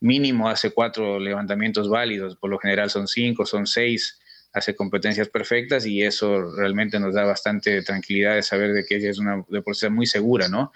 mínimo 0.00 0.48
hace 0.48 0.70
cuatro 0.70 1.20
levantamientos 1.20 1.88
válidos, 1.88 2.36
por 2.36 2.50
lo 2.50 2.58
general 2.58 2.90
son 2.90 3.06
cinco, 3.06 3.46
son 3.46 3.66
seis, 3.66 4.18
hace 4.52 4.74
competencias 4.74 5.28
perfectas 5.28 5.86
y 5.86 6.02
eso 6.02 6.52
realmente 6.56 6.98
nos 6.98 7.14
da 7.14 7.24
bastante 7.24 7.82
tranquilidad 7.82 8.34
de 8.34 8.42
saber 8.42 8.72
de 8.72 8.84
que 8.84 8.96
ella 8.96 9.10
es 9.10 9.18
una 9.18 9.44
deportista 9.48 9.90
muy 9.90 10.06
segura, 10.06 10.48
¿no? 10.48 10.72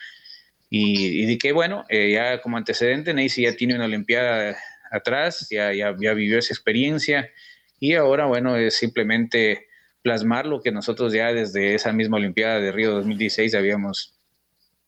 Y, 0.70 1.26
de 1.26 1.38
que, 1.38 1.52
bueno, 1.52 1.84
eh, 1.88 2.12
ya 2.12 2.40
como 2.40 2.56
antecedente, 2.56 3.14
Neisy 3.14 3.42
ya 3.42 3.54
tiene 3.54 3.76
una 3.76 3.84
Olimpiada 3.84 4.56
atrás, 4.90 5.46
ya, 5.48 5.72
ya, 5.72 5.92
vivió 5.92 6.38
esa 6.38 6.52
experiencia 6.52 7.30
y 7.78 7.94
ahora, 7.94 8.26
bueno, 8.26 8.56
es 8.56 8.76
simplemente 8.76 9.68
plasmar 10.02 10.46
lo 10.46 10.62
que 10.62 10.72
nosotros 10.72 11.12
ya 11.12 11.32
desde 11.32 11.74
esa 11.74 11.92
misma 11.92 12.16
Olimpiada 12.16 12.60
de 12.60 12.72
Río 12.72 12.90
2016 12.92 13.54
habíamos 13.54 14.14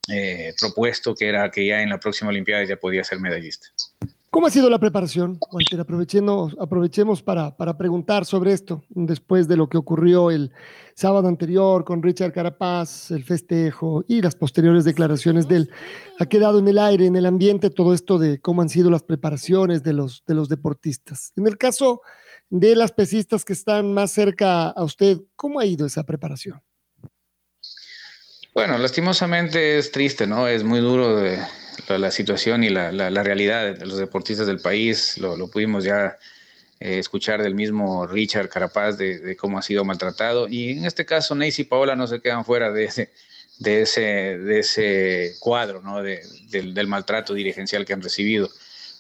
eh, 0.09 0.55
propuesto, 0.61 1.15
que 1.15 1.29
era 1.29 1.51
que 1.51 1.67
ya 1.67 1.83
en 1.83 1.91
la 1.91 2.01
próxima 2.01 2.31
Olimpiada 2.31 2.65
ya 2.65 2.77
podía 2.77 3.05
ser 3.05 3.21
medallista. 3.21 3.69
¿Cómo 4.37 4.49
ha 4.49 4.51
sido 4.51 4.69
la 4.69 4.79
preparación, 4.79 5.39
Walter? 5.51 5.81
aprovechemos 5.81 7.23
para, 7.23 7.57
para, 7.57 7.79
preguntar 7.79 8.27
sobre 8.27 8.53
esto, 8.53 8.85
después 8.91 9.49
de 9.49 9.57
lo 9.57 9.71
que 9.71 9.79
ocurrió 9.79 10.31
el 10.31 10.53
sábado 10.95 11.27
anterior 11.27 11.87
con 11.87 12.03
Richard 12.03 12.35
Carapaz, 12.35 13.13
el 13.13 13.25
festejo 13.25 14.05
y 14.07 14.21
las 14.21 14.35
posteriores 14.35 14.85
declaraciones 14.85 15.49
de 15.49 15.57
él. 15.57 15.71
Ha 16.21 16.27
quedado 16.27 16.59
en 16.59 16.69
el 16.69 16.77
aire, 16.77 17.07
en 17.07 17.17
el 17.17 17.25
ambiente, 17.25 17.71
todo 17.71 17.95
esto 17.95 18.19
de 18.19 18.39
cómo 18.39 18.61
han 18.61 18.69
sido 18.69 18.91
las 18.91 19.03
preparaciones 19.03 19.83
de 19.83 19.95
los, 19.95 20.23
de 20.27 20.35
los 20.35 20.51
deportistas. 20.51 21.33
En 21.35 21.47
el 21.47 21.57
caso 21.57 22.03
de 22.51 22.77
las 22.77 22.93
pesistas 22.93 23.43
que 23.43 23.55
están 23.55 23.95
más 23.95 24.11
cerca 24.11 24.69
a 24.69 24.85
usted, 24.85 25.17
¿cómo 25.35 25.61
ha 25.61 25.65
ido 25.65 25.87
esa 25.87 26.05
preparación? 26.05 26.61
Bueno, 28.53 28.77
lastimosamente 28.77 29.79
es 29.79 29.91
triste, 29.91 30.27
¿no? 30.27 30.47
Es 30.47 30.63
muy 30.63 30.81
duro 30.81 31.17
de 31.17 31.39
la, 31.89 32.11
situación 32.11 32.65
y 32.65 32.71
la, 32.71 32.93
la, 32.93 33.23
realidad 33.23 33.75
de 33.75 33.87
los 33.87 33.99
deportistas 33.99 34.47
del 34.47 34.61
país. 34.61 35.19
Lo, 35.19 35.37
lo 35.37 35.49
pudimos 35.49 35.85
ya 35.85 36.19
eh, 36.79 36.99
escuchar 36.99 37.43
del 37.43 37.55
mismo 37.55 38.07
Richard 38.07 38.51
Carapaz 38.51 38.99
de, 38.99 39.35
cómo 39.37 39.59
ha 39.59 39.63
sido 39.63 39.85
maltratado. 39.85 40.47
Y 40.49 40.73
en 40.73 40.85
este 40.85 41.07
caso, 41.07 41.35
Neisy 41.35 41.63
y 41.63 41.65
Paola 41.65 41.97
no 41.97 42.07
se 42.07 42.21
quedan 42.21 42.45
fuera 42.45 42.71
de 42.71 42.85
ese, 42.85 43.13
de 43.59 43.83
ese, 43.83 44.01
de 44.01 44.59
ese 44.59 45.35
cuadro 45.41 45.81
¿no? 45.81 46.03
de, 46.03 46.21
del, 46.51 46.87
maltrato 46.87 47.33
dirigencial 47.33 47.87
que 47.87 47.95
han 47.95 48.03
recibido. 48.03 48.51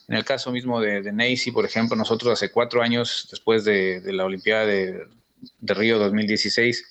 En 0.08 0.16
el 0.16 0.24
caso 0.24 0.52
mismo 0.52 0.80
de, 0.80 1.02
de 1.02 1.52
por 1.52 1.66
ejemplo, 1.66 1.96
nosotros 1.96 2.32
hace 2.32 2.50
cuatro 2.50 2.80
años, 2.82 3.28
después 3.30 3.64
de, 3.64 4.00
de 4.00 4.12
la 4.12 4.24
Olimpiada 4.24 4.64
de, 4.64 5.06
de 5.60 5.74
Río 5.74 5.98
2016, 5.98 6.84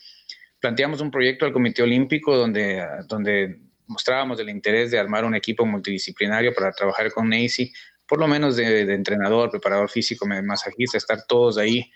planteamos 0.59 1.01
un 1.01 1.09
proyecto 1.09 1.45
al 1.45 1.53
Comité 1.53 1.81
Olímpico 1.81 2.35
donde, 2.35 2.85
donde 3.07 3.59
mostrábamos 3.87 4.39
el 4.39 4.49
interés 4.49 4.91
de 4.91 4.99
armar 4.99 5.25
un 5.25 5.35
equipo 5.35 5.65
multidisciplinario 5.65 6.53
para 6.53 6.71
trabajar 6.71 7.11
con 7.11 7.29
Nacy, 7.29 7.73
por 8.07 8.19
lo 8.19 8.27
menos 8.27 8.55
de, 8.55 8.81
entrenador, 8.93 9.49
preparador 9.49 9.89
físico, 9.89 10.25
masajista, 10.25 10.97
estar 10.97 11.25
todos 11.25 11.57
ahí. 11.57 11.91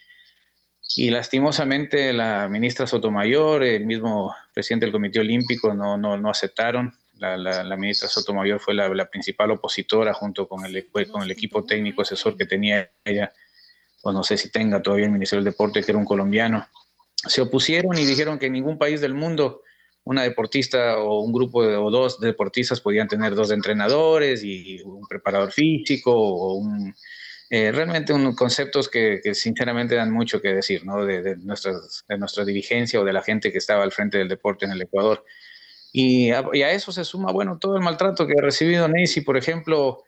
Y 0.95 1.11
lastimosamente 1.11 2.13
la 2.13 2.47
ministra 2.49 2.87
Sotomayor, 2.87 3.63
el 3.63 3.85
mismo 3.85 4.35
presidente 4.53 4.85
del 4.85 4.93
Comité 4.93 5.19
Olímpico 5.19 5.73
no, 5.73 5.97
no, 5.97 6.17
no 6.17 6.29
aceptaron. 6.29 6.93
La, 7.13 7.37
la, 7.37 7.75
ministra 7.75 8.07
Sotomayor 8.07 8.59
fue 8.59 8.73
la, 8.73 9.09
principal 9.09 9.51
opositora 9.51 10.13
junto 10.13 10.47
con 10.47 10.65
el, 10.65 10.87
con 11.11 11.21
el 11.21 11.31
equipo 11.31 11.65
técnico 11.65 12.01
asesor 12.01 12.37
que 12.37 12.45
tenía 12.45 12.89
ella, 13.03 13.31
o 14.03 14.13
no 14.13 14.23
sé 14.23 14.37
si 14.37 14.49
tenga 14.49 14.81
todavía 14.81 15.05
el 15.05 15.11
Ministerio 15.11 15.43
del 15.43 15.51
Deporte, 15.51 15.83
que 15.83 15.91
era 15.91 15.99
un 15.99 16.05
colombiano. 16.05 16.65
Se 17.27 17.41
opusieron 17.41 17.97
y 17.97 18.05
dijeron 18.05 18.39
que 18.39 18.45
en 18.45 18.53
ningún 18.53 18.77
país 18.77 19.01
del 19.01 19.13
mundo 19.13 19.63
una 20.09 20.23
deportista 20.23 20.97
o 20.97 21.21
un 21.21 21.31
grupo 21.31 21.59
o 21.59 21.91
dos 21.91 22.19
deportistas 22.19 22.81
podían 22.81 23.07
tener 23.07 23.35
dos 23.35 23.51
entrenadores 23.51 24.43
y 24.43 24.81
un 24.81 25.07
preparador 25.07 25.51
físico 25.51 26.11
o 26.15 26.63
eh, 27.51 27.71
realmente 27.71 28.11
unos 28.11 28.35
conceptos 28.35 28.89
que, 28.89 29.21
sinceramente 29.35 29.93
dan 29.93 30.11
mucho 30.11 30.41
que 30.41 30.51
decir, 30.51 30.83
¿no? 30.83 31.05
De, 31.05 31.21
de, 31.21 31.35
de 31.35 32.17
nuestra 32.17 32.43
dirigencia 32.43 32.99
o 32.99 33.05
de 33.05 33.13
la 33.13 33.21
gente 33.21 33.51
que 33.51 33.59
estaba 33.59 33.83
al 33.83 33.91
frente 33.91 34.17
del 34.17 34.27
deporte 34.27 34.65
en 34.65 34.71
el 34.71 34.81
Ecuador. 34.81 35.23
Y 35.91 36.31
a, 36.31 36.41
eso 36.71 36.91
se 36.91 37.05
suma, 37.05 37.31
bueno, 37.31 37.59
todo 37.59 37.75
el 37.75 37.83
maltrato 37.83 38.25
que 38.25 38.33
ha 38.35 38.41
recibido 38.41 38.87
Nancy, 38.87 39.21
por 39.21 39.37
ejemplo, 39.37 40.05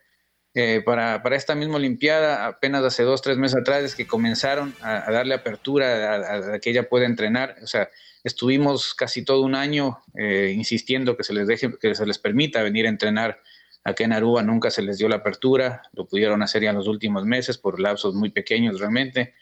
eh, 0.52 0.82
para, 0.84 1.22
para, 1.22 1.36
esta 1.36 1.54
misma 1.54 1.76
Olimpiada, 1.76 2.46
apenas 2.46 2.82
hace 2.82 3.04
dos, 3.04 3.22
tres 3.22 3.36
meses 3.36 3.60
atrás, 3.60 3.84
es 3.84 3.94
que 3.94 4.08
comenzaron 4.08 4.74
a, 4.80 5.12
darle 5.12 5.34
apertura 5.34 6.54
a, 6.54 6.58
que 6.58 6.70
ella 6.70 6.88
pueda 6.88 7.06
entrenar. 7.06 7.54
O 7.62 7.68
sea, 7.68 7.88
Estuvimos 8.24 8.94
casi 8.94 9.24
todo 9.24 9.42
un 9.42 9.54
año 9.54 9.98
eh, 10.16 10.52
insistiendo 10.56 11.16
que 11.16 11.24
se 11.24 11.32
les 11.32 11.46
deje, 11.46 11.70
que 11.80 11.94
se 11.94 12.06
les 12.06 12.18
permita 12.18 12.62
venir 12.62 12.86
a 12.86 12.88
entrenar 12.88 13.40
aquí 13.84 14.04
en 14.04 14.12
Aruba. 14.12 14.42
Nunca 14.42 14.70
se 14.70 14.82
les 14.82 14.98
dio 14.98 15.08
la 15.08 15.16
apertura, 15.16 15.82
lo 15.92 16.06
pudieron 16.06 16.42
hacer 16.42 16.62
ya 16.62 16.70
en 16.70 16.76
los 16.76 16.88
últimos 16.88 17.24
meses 17.24 17.58
por 17.58 17.80
lapsos 17.80 18.14
muy 18.14 18.30
pequeños 18.30 18.78
realmente. 18.80 19.34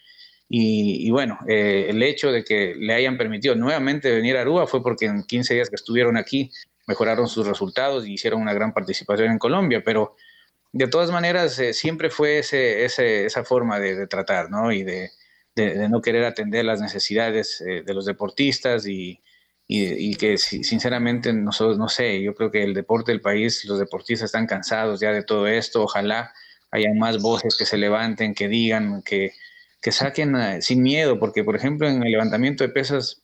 Y, 0.53 1.09
bueno, 1.11 1.39
eh, 1.47 1.85
el 1.89 2.03
hecho 2.03 2.29
de 2.29 2.43
que 2.43 2.75
le 2.75 2.93
hayan 2.93 3.17
permitido 3.17 3.55
nuevamente 3.55 4.11
venir 4.11 4.35
a 4.35 4.41
Aruba 4.41 4.67
fue 4.67 4.83
porque 4.83 5.05
en 5.05 5.23
15 5.23 5.53
días 5.53 5.69
que 5.69 5.77
estuvieron 5.77 6.17
aquí 6.17 6.51
mejoraron 6.87 7.29
sus 7.29 7.47
resultados 7.47 8.05
y 8.05 8.15
hicieron 8.15 8.41
una 8.41 8.53
gran 8.53 8.73
participación 8.73 9.31
en 9.31 9.37
Colombia, 9.37 9.81
pero 9.85 10.17
de 10.73 10.87
todas 10.87 11.11
maneras, 11.11 11.59
eh, 11.59 11.73
siempre 11.73 12.09
fue 12.09 12.39
ese, 12.39 12.85
esa 12.85 13.43
forma 13.43 13.79
de, 13.79 14.07
tratar, 14.07 14.49
¿no? 14.49 14.71
Y 14.71 14.83
de, 14.83 15.11
no 15.55 16.01
querer 16.01 16.23
atender 16.25 16.65
las 16.65 16.81
necesidades 16.81 17.61
eh, 17.61 17.83
de 17.85 17.93
los 17.93 18.05
deportistas 18.05 18.87
y, 18.87 19.21
y, 19.67 20.15
que 20.15 20.37
sinceramente 20.37 21.31
nosotros, 21.33 21.77
no 21.77 21.87
sé, 21.87 22.21
yo 22.21 22.35
creo 22.35 22.51
que 22.51 22.63
el 22.63 22.73
deporte 22.73 23.11
del 23.11 23.21
país, 23.21 23.63
los 23.65 23.79
deportistas 23.79 24.25
están 24.25 24.47
cansados 24.47 24.99
ya 24.99 25.11
de 25.11 25.23
todo 25.23 25.47
esto, 25.47 25.83
ojalá 25.83 26.33
haya 26.71 26.93
más 26.93 27.21
voces 27.21 27.55
que 27.57 27.65
se 27.65 27.77
levanten, 27.77 28.33
que 28.33 28.47
digan, 28.47 29.01
que, 29.01 29.33
que 29.81 29.91
saquen 29.91 30.35
eh, 30.35 30.61
sin 30.61 30.81
miedo, 30.83 31.19
porque 31.19 31.43
por 31.43 31.55
ejemplo 31.55 31.87
en 31.87 32.03
el 32.03 32.11
levantamiento 32.11 32.63
de 32.65 32.69
pesas, 32.69 33.21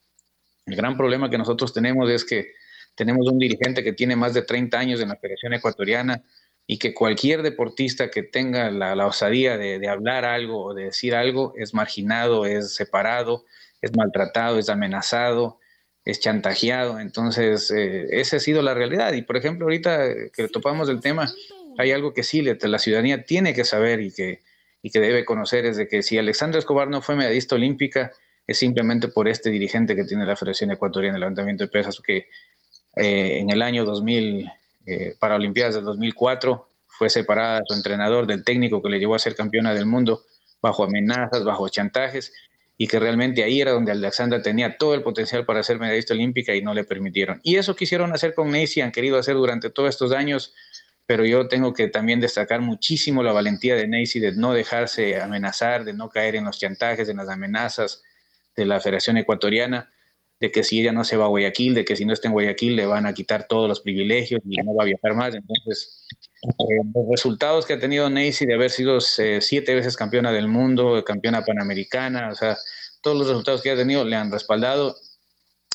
el 0.66 0.76
gran 0.76 0.96
problema 0.96 1.30
que 1.30 1.38
nosotros 1.38 1.72
tenemos 1.72 2.10
es 2.10 2.24
que 2.24 2.52
tenemos 2.94 3.28
un 3.28 3.38
dirigente 3.38 3.84
que 3.84 3.92
tiene 3.92 4.16
más 4.16 4.34
de 4.34 4.42
30 4.42 4.78
años 4.78 5.00
en 5.00 5.08
la 5.08 5.16
Federación 5.16 5.54
Ecuatoriana 5.54 6.22
y 6.70 6.78
que 6.78 6.92
cualquier 6.92 7.42
deportista 7.42 8.10
que 8.10 8.22
tenga 8.22 8.70
la, 8.70 9.06
osadía 9.06 9.56
de, 9.56 9.78
de, 9.78 9.88
hablar 9.88 10.26
algo 10.26 10.66
o 10.66 10.74
de 10.74 10.84
decir 10.84 11.14
algo 11.14 11.54
es 11.56 11.72
marginado, 11.72 12.44
es 12.44 12.74
separado, 12.74 13.46
es 13.80 13.96
maltratado, 13.96 14.58
es 14.58 14.68
amenazado, 14.68 15.58
es 16.04 16.20
chantajeado. 16.20 17.00
Entonces, 17.00 17.70
eh, 17.70 18.06
esa 18.12 18.36
ha 18.36 18.40
sido 18.40 18.60
la 18.60 18.74
realidad. 18.74 19.14
Y 19.14 19.22
por 19.22 19.38
ejemplo, 19.38 19.64
ahorita 19.64 20.30
que 20.30 20.48
topamos 20.48 20.90
el 20.90 21.00
tema, 21.00 21.32
hay 21.78 21.92
algo 21.92 22.12
que 22.12 22.22
sí 22.22 22.42
la 22.42 22.78
ciudadanía 22.78 23.24
tiene 23.24 23.54
que 23.54 23.64
saber 23.64 24.00
y 24.00 24.12
que, 24.12 24.42
y 24.82 24.90
que 24.90 25.00
debe 25.00 25.24
conocer, 25.24 25.64
es 25.64 25.78
de 25.78 25.88
que 25.88 26.02
si 26.02 26.18
Alexandra 26.18 26.58
Escobar 26.58 26.88
no 26.88 27.00
fue 27.00 27.16
medallista 27.16 27.54
olímpica, 27.54 28.12
es 28.46 28.58
simplemente 28.58 29.08
por 29.08 29.26
este 29.26 29.48
dirigente 29.48 29.96
que 29.96 30.04
tiene 30.04 30.26
la 30.26 30.36
Federación 30.36 30.70
Ecuatoriana 30.70 31.14
de 31.14 31.20
Levantamiento 31.20 31.64
de 31.64 31.70
Pesas, 31.70 31.98
que 32.00 32.28
eh, 32.96 33.38
en 33.38 33.50
el 33.50 33.62
año 33.62 33.84
2000, 33.84 34.50
eh, 34.88 35.16
para 35.18 35.36
Olimpiadas 35.36 35.74
del 35.74 35.84
2004, 35.84 36.68
fue 36.86 37.10
separada 37.10 37.60
su 37.66 37.74
entrenador 37.74 38.26
del 38.26 38.42
técnico 38.42 38.82
que 38.82 38.88
le 38.88 38.98
llevó 38.98 39.14
a 39.14 39.18
ser 39.18 39.36
campeona 39.36 39.74
del 39.74 39.86
mundo 39.86 40.22
bajo 40.60 40.84
amenazas, 40.84 41.44
bajo 41.44 41.68
chantajes, 41.68 42.32
y 42.76 42.86
que 42.86 42.98
realmente 42.98 43.42
ahí 43.44 43.60
era 43.60 43.72
donde 43.72 43.92
Alexandra 43.92 44.40
tenía 44.40 44.78
todo 44.78 44.94
el 44.94 45.02
potencial 45.02 45.44
para 45.44 45.62
ser 45.62 45.78
medallista 45.78 46.14
olímpica 46.14 46.54
y 46.54 46.62
no 46.62 46.72
le 46.72 46.84
permitieron. 46.84 47.40
Y 47.42 47.56
eso 47.56 47.76
quisieron 47.76 48.12
hacer 48.12 48.34
con 48.34 48.50
Neisy, 48.50 48.80
han 48.80 48.92
querido 48.92 49.18
hacer 49.18 49.34
durante 49.34 49.68
todos 49.68 49.90
estos 49.90 50.12
años, 50.12 50.54
pero 51.04 51.26
yo 51.26 51.48
tengo 51.48 51.72
que 51.72 51.88
también 51.88 52.20
destacar 52.20 52.60
muchísimo 52.60 53.22
la 53.22 53.32
valentía 53.32 53.74
de 53.74 53.88
Neisy 53.88 54.20
de 54.20 54.32
no 54.32 54.52
dejarse 54.52 55.20
amenazar, 55.20 55.84
de 55.84 55.92
no 55.92 56.08
caer 56.08 56.36
en 56.36 56.44
los 56.44 56.58
chantajes, 56.58 57.08
en 57.08 57.16
las 57.16 57.28
amenazas 57.28 58.02
de 58.56 58.64
la 58.64 58.80
Federación 58.80 59.16
Ecuatoriana, 59.16 59.90
de 60.40 60.52
que 60.52 60.62
si 60.62 60.80
ella 60.80 60.92
no 60.92 61.04
se 61.04 61.16
va 61.16 61.24
a 61.24 61.28
Guayaquil, 61.28 61.74
de 61.74 61.84
que 61.84 61.96
si 61.96 62.04
no 62.04 62.12
está 62.12 62.28
en 62.28 62.32
Guayaquil 62.32 62.76
le 62.76 62.86
van 62.86 63.06
a 63.06 63.12
quitar 63.12 63.46
todos 63.48 63.68
los 63.68 63.80
privilegios 63.80 64.40
y 64.44 64.56
no 64.62 64.74
va 64.74 64.84
a 64.84 64.86
viajar 64.86 65.14
más. 65.14 65.34
Entonces, 65.34 66.06
eh, 66.42 66.82
los 66.94 67.08
resultados 67.10 67.66
que 67.66 67.72
ha 67.72 67.78
tenido 67.80 68.08
Neisy 68.08 68.46
de 68.46 68.54
haber 68.54 68.70
sido 68.70 68.98
eh, 69.18 69.40
siete 69.40 69.74
veces 69.74 69.96
campeona 69.96 70.30
del 70.30 70.48
mundo, 70.48 71.02
campeona 71.04 71.44
panamericana, 71.44 72.30
o 72.30 72.34
sea, 72.34 72.56
todos 73.02 73.18
los 73.18 73.28
resultados 73.28 73.62
que 73.62 73.70
ha 73.70 73.76
tenido 73.76 74.04
le 74.04 74.16
han 74.16 74.30
respaldado 74.30 74.96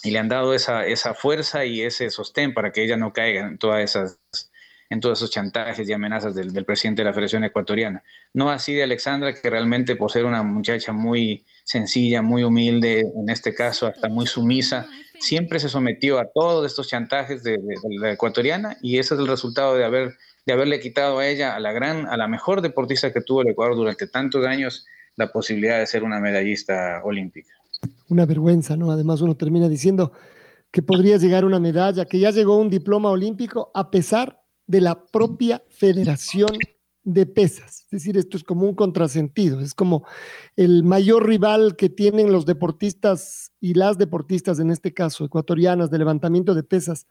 y 0.04 0.12
le 0.12 0.19
han 0.19 0.30
dado 0.30 0.54
esa, 0.54 0.86
esa 0.86 1.13
fuerza 1.13 1.65
y 1.65 1.82
ese 1.82 2.10
sostén 2.10 2.54
para 2.54 2.71
que 2.71 2.84
ella 2.84 2.97
no 2.97 3.13
caiga 3.13 3.47
en 3.47 3.58
todas 3.58 3.84
esas 3.84 4.19
en 4.89 4.99
todos 4.99 5.17
esos 5.17 5.32
chantajes 5.32 5.89
y 5.89 5.93
amenazas 5.93 6.36
del, 6.36 6.54
del, 6.54 6.65
presidente 6.65 7.02
de 7.02 7.06
la 7.06 7.13
Federación 7.13 7.43
Ecuatoriana. 7.43 8.04
No 8.32 8.52
así 8.52 8.76
de 8.76 8.84
Alexandra, 8.84 9.34
que 9.34 9.49
realmente 9.49 9.95
por 9.95 10.12
ser 10.12 10.23
una 10.26 10.43
muchacha 10.43 10.91
muy 10.91 11.43
sencilla, 11.63 12.21
muy 12.21 12.43
humilde, 12.43 13.02
en 13.15 13.30
este 13.30 13.54
caso 13.54 13.88
hasta 13.88 14.10
muy 14.10 14.28
sumisa, 14.28 14.88
siempre 15.19 15.60
se 15.60 15.69
sometió 15.69 16.19
a 16.19 16.28
todos 16.34 16.65
estos 16.65 16.88
chantajes 16.88 17.43
de, 17.43 17.58
la 17.99 18.12
ecuatoriana 18.12 18.78
y 18.82 18.97
ese 18.97 19.13
es 19.13 19.19
el 19.19 19.28
resultado 19.28 19.76
de 19.76 19.86
haber 19.86 20.13
de 20.45 20.54
haberle 20.54 20.80
quitado 20.80 21.19
a 21.19 21.28
ella, 21.28 21.56
a 21.56 21.60
la 21.60 21.71
gran, 21.71 22.06
a 22.08 22.17
la 22.17 22.28
mejor 22.28 22.62
deportista 22.62 23.13
que 23.13 23.21
tuvo 23.21 23.41
el 23.41 23.49
Ecuador 23.49 23.76
durante 23.76 24.08
tantos 24.08 24.45
años, 24.45 24.86
la 25.15 25.32
posibilidad 25.32 25.80
de 25.80 25.88
ser 25.88 26.04
una 26.04 26.19
medallista 26.19 27.02
olímpica. 27.04 27.54
Una 28.10 28.26
vergüenza, 28.26 28.76
¿no? 28.76 28.91
Además 28.91 29.21
uno 29.21 29.36
termina 29.36 29.69
diciendo 29.69 30.12
que 30.71 30.82
podría 30.82 31.17
llegar 31.17 31.45
una 31.45 31.60
medalla, 31.60 32.06
que 32.06 32.19
ya 32.19 32.32
llegó 32.32 32.58
un 32.58 32.69
diploma 32.69 33.10
olímpico 33.10 33.71
a 33.73 33.89
pesar 33.89 34.41
de 34.67 34.82
la 34.82 35.06
propia 35.06 35.63
Federación 35.69 36.49
de 37.04 37.26
Pesas. 37.26 37.82
Es 37.86 37.89
decir, 37.89 38.18
esto 38.18 38.38
es 38.38 38.44
como 38.44 38.68
un 38.68 38.76
contrasentido, 38.76 39.60
es 39.60 39.74
como 39.74 40.06
el 40.56 40.84
mayor 40.84 41.28
rival 41.28 41.76
que 41.76 41.89
tienen 41.89 42.32
los 42.32 42.46
deportistas 42.46 43.52
y 43.60 43.74
las 43.74 43.98
deportistas, 43.98 44.60
en 44.60 44.72
este 44.72 44.94
caso 44.94 45.26
ecuatorianas, 45.26 45.89
de 45.92 45.98
levantamiento 45.98 46.54
de 46.54 46.63
pesas, 46.63 47.08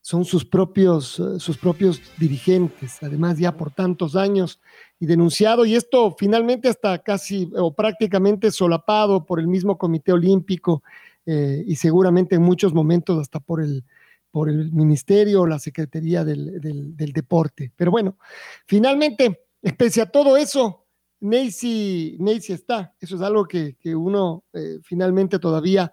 son 0.00 0.24
sus 0.24 0.44
propios, 0.44 1.18
eh, 1.18 1.40
sus 1.40 1.56
propios 1.56 2.00
dirigentes, 2.18 3.02
además 3.02 3.38
ya 3.38 3.56
por 3.56 3.70
tantos 3.70 4.16
años 4.16 4.60
y 5.00 5.06
denunciado, 5.06 5.64
y 5.64 5.74
esto 5.76 6.14
finalmente 6.18 6.68
hasta 6.68 6.98
casi 6.98 7.50
o 7.56 7.74
prácticamente 7.74 8.50
solapado 8.50 9.24
por 9.24 9.40
el 9.40 9.48
mismo 9.48 9.78
Comité 9.78 10.12
Olímpico 10.12 10.82
eh, 11.26 11.64
y 11.66 11.76
seguramente 11.76 12.34
en 12.34 12.42
muchos 12.42 12.74
momentos 12.74 13.18
hasta 13.18 13.40
por 13.40 13.62
el, 13.62 13.84
por 14.34 14.50
el 14.50 14.72
Ministerio 14.72 15.42
o 15.42 15.46
la 15.46 15.60
Secretaría 15.60 16.24
del, 16.24 16.60
del, 16.60 17.12
Deporte. 17.12 17.70
Pero 17.76 17.92
bueno, 17.92 18.18
finalmente, 18.66 19.46
pese 19.78 20.02
a 20.02 20.10
todo 20.10 20.36
eso, 20.36 20.86
Neisy, 21.20 22.18
está. 22.48 22.96
Eso 22.98 23.14
es 23.14 23.22
algo 23.22 23.46
que, 23.46 23.76
que 23.78 23.94
uno 23.94 24.42
eh, 24.52 24.80
finalmente 24.82 25.38
todavía 25.38 25.92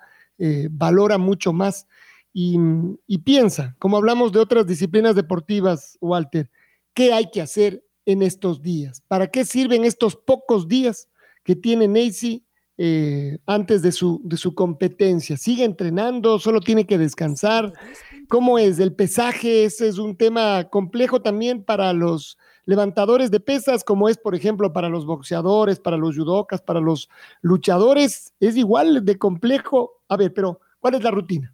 valora 0.71 1.19
mucho 1.19 1.53
más 1.53 1.85
y, 2.33 3.17
piensa, 3.19 3.75
como 3.77 3.97
hablamos 3.97 4.31
de 4.31 4.39
otras 4.39 4.65
disciplinas 4.65 5.15
deportivas, 5.15 5.97
Walter, 5.99 6.49
¿qué 6.93 7.13
hay 7.13 7.29
que 7.29 7.41
hacer 7.41 7.83
en 8.05 8.21
estos 8.21 8.61
días? 8.61 9.03
¿Para 9.07 9.27
qué 9.27 9.43
sirven 9.43 9.83
estos 9.83 10.15
pocos 10.15 10.67
días 10.67 11.09
que 11.43 11.55
tiene 11.55 11.87
Nacy 11.87 12.45
eh, 12.77 13.37
antes 13.45 13.81
de 13.81 13.91
su, 13.91 14.21
de 14.23 14.37
su 14.37 14.55
competencia? 14.55 15.35
¿Sigue 15.35 15.65
entrenando? 15.65 16.39
¿Solo 16.39 16.61
tiene 16.61 16.85
que 16.85 16.97
descansar? 16.97 17.73
¿Cómo 18.31 18.57
es? 18.57 18.79
El 18.79 18.93
pesaje, 18.93 19.65
ese 19.65 19.89
es 19.89 19.97
un 19.97 20.15
tema 20.15 20.69
complejo 20.69 21.21
también 21.21 21.65
para 21.65 21.91
los 21.91 22.37
levantadores 22.63 23.29
de 23.29 23.41
pesas, 23.41 23.83
como 23.83 24.07
es, 24.07 24.17
por 24.17 24.35
ejemplo, 24.35 24.71
para 24.71 24.87
los 24.87 25.05
boxeadores, 25.05 25.81
para 25.81 25.97
los 25.97 26.15
judocas, 26.15 26.61
para 26.61 26.79
los 26.79 27.09
luchadores. 27.41 28.31
Es 28.39 28.55
igual 28.55 29.03
de 29.03 29.17
complejo. 29.17 30.01
A 30.07 30.15
ver, 30.15 30.33
pero 30.33 30.61
¿cuál 30.79 30.95
es 30.95 31.03
la 31.03 31.11
rutina? 31.11 31.53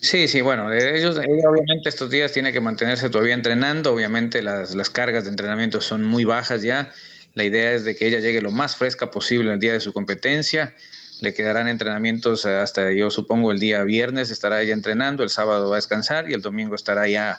Sí, 0.00 0.28
sí, 0.28 0.40
bueno, 0.40 0.72
ellos, 0.72 1.18
obviamente 1.18 1.90
estos 1.90 2.08
días 2.08 2.32
tiene 2.32 2.50
que 2.50 2.62
mantenerse 2.62 3.10
todavía 3.10 3.34
entrenando, 3.34 3.92
obviamente 3.92 4.40
las, 4.40 4.74
las, 4.74 4.88
cargas 4.88 5.24
de 5.24 5.30
entrenamiento 5.30 5.82
son 5.82 6.04
muy 6.04 6.24
bajas 6.24 6.62
ya, 6.62 6.90
la 7.34 7.44
idea 7.44 7.74
es 7.74 7.84
de 7.84 7.94
que 7.94 8.06
ella 8.08 8.20
llegue 8.20 8.40
lo 8.40 8.50
más 8.50 8.76
fresca 8.76 9.10
posible 9.10 9.52
el 9.52 9.60
día 9.60 9.74
de 9.74 9.80
su 9.80 9.92
competencia, 9.92 10.74
le 11.22 11.32
quedarán 11.32 11.68
entrenamientos 11.68 12.44
hasta 12.46 12.92
yo 12.92 13.10
supongo 13.10 13.52
el 13.52 13.60
día 13.60 13.84
viernes 13.84 14.30
estará 14.30 14.60
ella 14.60 14.74
entrenando, 14.74 15.22
el 15.22 15.30
sábado 15.30 15.70
va 15.70 15.76
a 15.76 15.78
descansar 15.78 16.28
y 16.28 16.34
el 16.34 16.42
domingo 16.42 16.74
estará 16.74 17.06
ya 17.08 17.38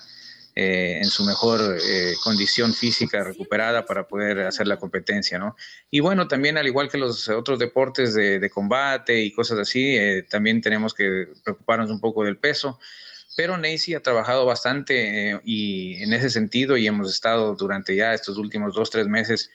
eh, 0.56 1.00
en 1.02 1.06
su 1.06 1.26
mejor 1.26 1.60
eh, 1.84 2.13
condición 2.24 2.76
física 2.76 3.24
recuperada 3.24 3.88
para 3.88 4.08
poder 4.08 4.41
hacer 4.41 4.67
la 4.67 4.78
competencia, 4.78 5.39
¿no? 5.39 5.56
Y 5.89 6.00
bueno, 6.00 6.28
también 6.28 6.60
al 6.60 6.67
igual 6.67 6.89
que 6.89 7.00
los 7.00 7.28
otros 7.28 7.58
deportes 7.58 8.13
de, 8.13 8.50
combate 8.52 9.19
y 9.19 9.32
cosas 9.32 9.58
así, 9.58 9.98
eh, 9.98 10.24
también 10.30 10.62
tenemos 10.62 10.93
que 10.93 11.30
preocuparnos 11.43 11.89
un 11.89 12.00
poco 12.00 12.24
del 12.24 12.38
peso. 12.38 12.80
Pero 13.36 13.58
Nacy 13.58 13.96
ha 13.96 14.04
trabajado 14.04 14.46
bastante 14.46 15.41
y 15.43 15.96
en 16.04 16.13
ese 16.13 16.30
sentido 16.30 16.78
y 16.78 16.86
hemos 16.86 17.12
estado 17.12 17.56
durante 17.56 17.96
ya 17.96 18.13
estos 18.13 18.38
últimos 18.38 18.76
dos, 18.76 18.91
tres 18.91 19.08
meses 19.08 19.50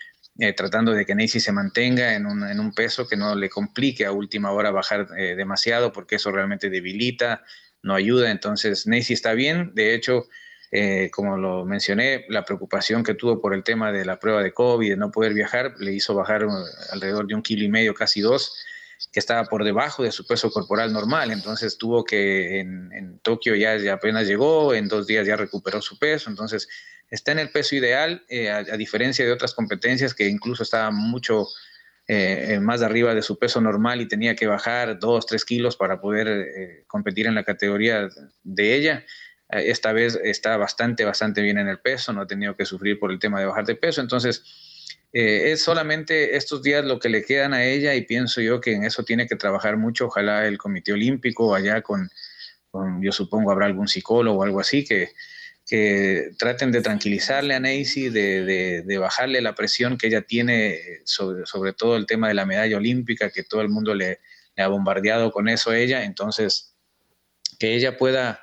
tratando 0.57 0.93
de 0.93 1.05
que 1.05 1.15
Nacy 1.15 1.41
se 1.41 1.51
mantenga 1.51 2.15
en 2.15 2.25
un, 2.27 2.49
en 2.49 2.61
un, 2.61 2.73
peso 2.73 3.09
que 3.09 3.17
no 3.17 3.35
le 3.35 3.49
complique 3.49 4.07
a 4.07 4.13
última 4.13 4.53
hora 4.53 4.71
bajar 4.71 5.09
demasiado 5.09 5.93
porque 5.93 6.15
eso 6.17 6.31
realmente 6.31 6.71
debilita, 6.71 7.43
no 7.83 7.95
ayuda. 7.95 8.31
Entonces 8.31 8.87
Nacy 8.87 9.15
está 9.15 9.33
bien, 9.33 9.73
de 9.75 9.95
hecho 9.95 10.29
eh, 10.71 11.11
como 11.11 11.39
lo 11.39 11.65
mencioné, 11.65 12.27
la 12.29 12.45
preocupación 12.45 13.03
que 13.03 13.15
tuvo 13.15 13.41
por 13.41 13.55
el 13.55 13.65
tema 13.65 13.91
de 13.91 14.05
la 14.05 14.19
prueba 14.19 14.43
de 14.43 14.53
COVID, 14.53 14.91
de 14.91 14.97
no 14.97 15.11
poder 15.11 15.33
viajar, 15.33 15.75
le 15.79 15.93
hizo 15.93 16.15
bajar 16.15 16.47
alrededor 16.91 17.27
de 17.27 17.35
un 17.35 17.43
kilo 17.43 17.65
y 17.65 17.69
medio, 17.69 17.95
casi 17.95 18.21
dos, 18.21 18.55
que 19.13 19.21
estaba 19.21 19.45
por 19.45 19.65
debajo 19.65 20.03
de 20.03 20.13
su 20.13 20.27
peso 20.27 20.51
corporal 20.51 20.93
normal. 20.93 21.31
Entonces 21.31 21.79
tuvo 21.79 22.05
que 22.05 22.61
en, 22.61 23.19
Tokio 23.23 23.55
ya, 23.55 23.77
apenas 23.93 24.27
llegó, 24.27 24.75
en 24.75 24.89
dos 24.89 25.07
días 25.07 25.27
ya 25.27 25.37
recuperó 25.37 25.81
su 25.81 25.99
peso. 25.99 26.29
Entonces 26.29 26.69
está 27.11 27.33
en 27.33 27.39
el 27.39 27.51
peso 27.51 27.77
ideal, 27.77 28.25
eh, 28.29 28.51
a, 28.51 28.63
diferencia 28.77 29.25
de 29.25 29.33
otras 29.33 29.55
competencias 29.55 30.15
que 30.15 30.29
incluso 30.29 30.63
estaba 30.63 30.91
mucho 30.91 31.47
eh, 32.07 32.59
más 32.61 32.83
arriba 32.83 33.15
de 33.15 33.23
su 33.23 33.39
peso 33.39 33.61
normal 33.61 34.01
y 34.01 34.09
tenía 34.09 34.35
que 34.35 34.47
bajar 34.47 34.99
dos, 34.99 35.27
tres 35.27 35.45
kilos 35.45 35.77
para 35.77 36.01
poder 36.01 36.85
competir 36.87 37.27
en 37.27 37.35
la 37.35 37.45
categoría 37.45 38.09
de 38.43 38.75
ella. 38.75 39.05
Eh, 39.51 39.71
esta 39.71 39.93
vez 39.93 40.19
está 40.23 40.57
bastante, 40.57 41.05
bastante 41.05 41.43
bien 41.43 41.59
en 41.59 41.69
el 41.69 41.79
peso, 41.79 42.13
no 42.13 42.23
ha 42.23 42.27
tenido 42.27 42.57
que 42.57 42.65
sufrir 42.65 42.99
por 42.99 43.11
el 43.11 43.19
tema 43.19 43.41
de 43.41 43.47
bajar 43.47 43.65
de 43.65 43.75
peso. 43.75 44.01
Entonces, 44.01 44.43
eh, 45.13 45.53
es 45.53 45.63
solamente 45.63 46.37
estos 46.37 46.63
días 46.63 46.85
lo 46.85 46.99
que 46.99 47.09
le 47.09 47.25
quedan 47.25 47.55
a 47.55 47.65
ella 47.65 47.95
y 47.95 48.03
pienso 48.03 48.41
yo 48.41 48.61
que 48.61 48.75
en 48.75 48.85
eso 48.85 49.05
tiene 49.05 49.27
que 49.27 49.37
trabajar 49.37 49.77
mucho. 49.77 50.07
Ojalá 50.07 50.47
el 50.47 50.59
Comité 50.59 50.93
Olímpico 50.93 51.55
allá 51.55 51.83
con, 51.83 52.11
yo 53.01 53.13
supongo 53.13 53.51
habrá 53.51 53.67
algún 53.67 53.89
psicólogo 53.89 54.41
o 54.41 54.43
algo 54.43 54.61
así 54.61 54.85
que, 54.85 55.11
que 55.69 56.31
traten 56.39 56.73
de 56.73 56.81
tranquilizarle 56.81 57.55
a 57.55 57.61
Neisy, 57.61 58.09
de, 58.09 58.83
de, 58.83 58.99
bajarle 58.99 59.43
la 59.43 59.55
presión 59.55 59.99
que 59.99 60.07
ella 60.07 60.23
tiene 60.23 60.81
sobre, 61.05 61.45
sobre, 61.45 61.75
todo 61.75 61.97
el 61.97 62.07
tema 62.07 62.29
de 62.29 62.35
la 62.35 62.47
medalla 62.47 62.79
olímpica, 62.79 63.31
que 63.31 63.45
todo 63.45 63.61
el 63.61 63.69
mundo 63.69 63.95
le, 63.95 64.19
ha 64.57 64.69
bombardeado 64.69 65.31
con 65.31 65.47
eso 65.47 65.71
a 65.71 65.79
ella. 65.79 66.05
Entonces, 66.05 66.75
que 67.59 67.75
ella 67.75 67.99
pueda 67.99 68.43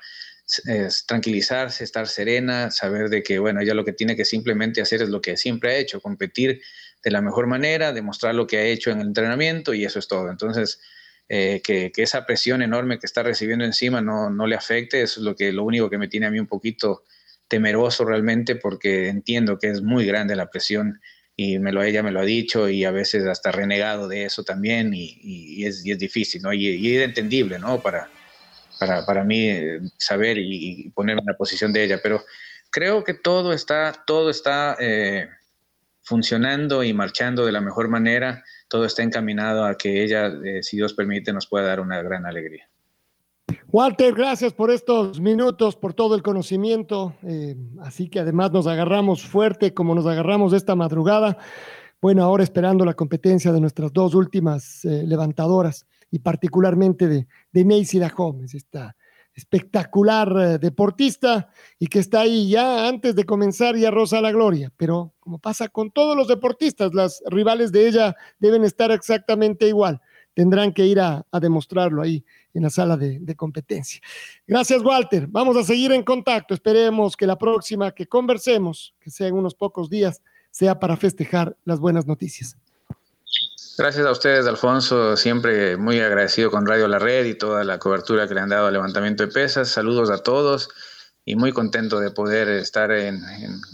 tranquilizarse, 1.08 1.84
estar 1.84 2.08
serena, 2.08 2.70
saber 2.70 3.10
de 3.10 3.24
que, 3.24 3.40
bueno, 3.40 3.62
ella 3.62 3.74
lo 3.74 3.84
que 3.84 3.94
tiene 3.94 4.16
que 4.16 4.26
simplemente 4.26 4.82
hacer 4.82 5.02
es 5.02 5.10
lo 5.10 5.20
que 5.20 5.36
siempre 5.36 5.72
ha 5.72 5.78
hecho, 5.78 6.02
competir 6.02 6.62
de 7.04 7.12
la 7.12 7.22
mejor 7.22 7.48
manera, 7.48 7.92
demostrar 7.92 8.36
lo 8.36 8.46
que 8.46 8.58
ha 8.60 8.64
hecho 8.64 8.92
en 8.92 9.02
el 9.02 9.08
entrenamiento 9.08 9.74
y 9.74 9.84
eso 9.84 9.98
es 9.98 10.08
todo. 10.08 10.30
Entonces, 10.30 10.80
eh, 11.28 11.62
que, 11.64 11.92
esa 11.98 12.28
presión 12.28 12.62
enorme 12.62 13.00
que 13.00 13.08
está 13.08 13.24
recibiendo 13.24 13.66
encima 13.66 14.02
no, 14.02 14.30
no 14.30 14.46
le 14.46 14.56
afecte, 14.56 15.02
eso 15.02 15.20
es 15.20 15.26
lo, 15.26 15.36
que, 15.36 15.52
lo 15.52 15.64
único 15.64 15.90
que 15.90 15.98
me 15.98 16.08
tiene 16.08 16.28
a 16.28 16.32
mí 16.32 16.40
un 16.40 16.46
poquito 16.46 17.04
temeroso 17.48 18.06
realmente 18.06 18.56
porque 18.56 19.10
entiendo 19.10 19.58
que 19.60 19.70
es 19.70 19.82
muy 19.82 20.06
grande 20.06 20.36
la 20.36 20.50
presión 20.50 21.00
y 21.38 21.60
me 21.60 21.72
lo, 21.72 21.84
ella 21.84 22.02
me 22.02 22.12
lo 22.12 22.22
ha 22.22 22.26
dicho 22.26 22.70
y 22.70 22.86
a 22.86 22.92
veces 22.92 23.26
hasta 23.26 23.52
renegado 23.52 24.08
de 24.08 24.26
eso 24.26 24.44
también 24.44 24.94
y, 24.94 25.66
es, 25.66 25.86
es, 25.86 26.00
difícil, 26.00 26.42
¿no? 26.42 26.54
Y, 26.54 26.68
y, 26.68 26.96
es 26.96 27.04
entendible, 27.04 27.60
¿no? 27.60 27.82
Para, 27.82 28.10
para, 28.80 29.06
para 29.06 29.24
mí 29.24 29.50
eh, 29.50 29.80
saber 29.98 30.38
y, 30.38 30.90
ponerme 30.92 31.22
en 31.22 31.28
la 31.28 31.38
posición 31.38 31.74
de 31.74 31.84
ella, 31.84 32.00
pero 32.02 32.24
creo 32.70 33.04
que 33.04 33.14
todo 33.14 33.54
está, 33.54 34.04
todo 34.06 34.30
está 34.30 34.78
eh, 34.80 35.28
funcionando 36.04 36.84
y 36.84 36.94
marchando 36.94 37.46
de 37.46 37.52
la 37.52 37.62
mejor 37.62 37.90
manera, 37.90 38.44
todo 38.70 38.86
está 38.86 39.04
encaminado 39.04 39.66
a 39.66 39.78
que 39.78 40.04
ella, 40.04 40.28
eh, 40.44 40.64
si 40.64 40.78
Dios 40.78 40.94
permite, 40.94 41.34
nos 41.34 41.48
pueda 41.48 41.66
dar 41.66 41.80
una 41.82 42.02
gran 42.02 42.26
alegría. 42.26 42.70
Walter, 43.68 44.14
gracias 44.14 44.54
por 44.54 44.72
estos 44.72 45.20
minutos, 45.20 45.76
por 45.76 45.94
todo 45.94 46.16
el 46.16 46.24
conocimiento. 46.24 47.16
así 47.82 48.10
que 48.10 48.20
además 48.20 48.52
nos 48.52 48.68
agarramos 48.68 49.26
fuerte 49.26 49.74
como 49.74 49.96
nos 49.96 50.06
agarramos 50.06 50.54
esta 50.54 50.76
madrugada. 50.76 51.38
Bueno, 52.02 52.24
ahora 52.24 52.44
esperando 52.44 52.86
la 52.86 52.94
competencia 52.94 53.52
de 53.52 53.62
nuestras 53.62 53.92
dos 53.92 54.16
últimas 54.16 54.84
levantadoras 54.84 55.86
y 56.12 56.20
particularmente 56.20 57.08
de, 57.08 57.28
de 57.52 57.66
Neisida 57.66 58.10
Gómez, 58.10 58.54
esta 58.54 58.96
espectacular 59.36 60.34
eh, 60.38 60.58
deportista 60.58 61.50
y 61.78 61.88
que 61.88 62.00
está 62.00 62.22
ahí 62.22 62.50
ya 62.50 62.88
antes 62.88 63.16
de 63.16 63.26
comenzar 63.26 63.76
ya 63.76 63.92
rosa 63.92 64.22
la 64.22 64.32
gloria. 64.32 64.72
Pero 64.78 65.14
como 65.20 65.40
pasa 65.40 65.68
con 65.68 65.92
todos 65.92 66.16
los 66.16 66.28
deportistas, 66.28 66.94
las 66.94 67.22
rivales 67.30 67.72
de 67.72 67.88
ella 67.88 68.16
deben 68.40 68.64
estar 68.64 68.92
exactamente 68.92 69.68
igual. 69.68 70.02
Tendrán 70.34 70.74
que 70.74 70.86
ir 70.86 71.00
a, 71.00 71.26
demostrarlo 71.40 72.02
ahí 72.02 72.24
en 72.56 72.63
la 72.63 72.70
sala 72.70 72.98
de, 72.98 73.20
de, 73.20 73.36
competencia. 73.36 74.02
Gracias, 74.48 74.82
Walter. 74.82 75.28
Vamos 75.28 75.56
a 75.58 75.63
seguir 75.63 75.91
en 75.91 76.04
contacto. 76.04 76.54
Esperemos 76.54 77.15
que 77.15 77.28
la 77.28 77.38
próxima 77.38 77.91
que 77.91 78.08
conversemos, 78.08 78.96
que 79.00 79.12
sea 79.12 79.28
en 79.28 79.36
unos 79.36 79.54
pocos 79.54 79.89
días, 79.89 80.22
sea 80.50 80.80
para 80.80 80.98
festejar 80.98 81.56
las 81.65 81.80
buenas 81.80 82.08
noticias. 82.08 82.58
Gracias 83.78 84.06
a 84.06 84.12
ustedes, 84.12 84.48
Alfonso. 84.48 85.18
Siempre 85.18 85.76
muy 85.76 86.00
agradecido 86.00 86.50
con 86.50 86.65
Radio 86.65 86.88
La 86.88 86.98
Red 86.98 87.26
y 87.26 87.36
toda 87.36 87.65
la 87.65 87.78
cobertura 87.78 88.26
que 88.26 88.34
le 88.34 88.39
han 88.39 88.48
dado 88.48 88.68
al 88.68 88.74
levantamiento 88.74 89.26
de 89.26 89.34
pesas. 89.34 89.68
Saludos 89.68 90.10
a 90.10 90.24
todos 90.24 90.70
y 91.26 91.36
muy 91.36 91.52
contento 91.52 92.00
de 92.00 92.12
poder 92.12 92.48
estar 92.48 92.91
en, 92.91 93.22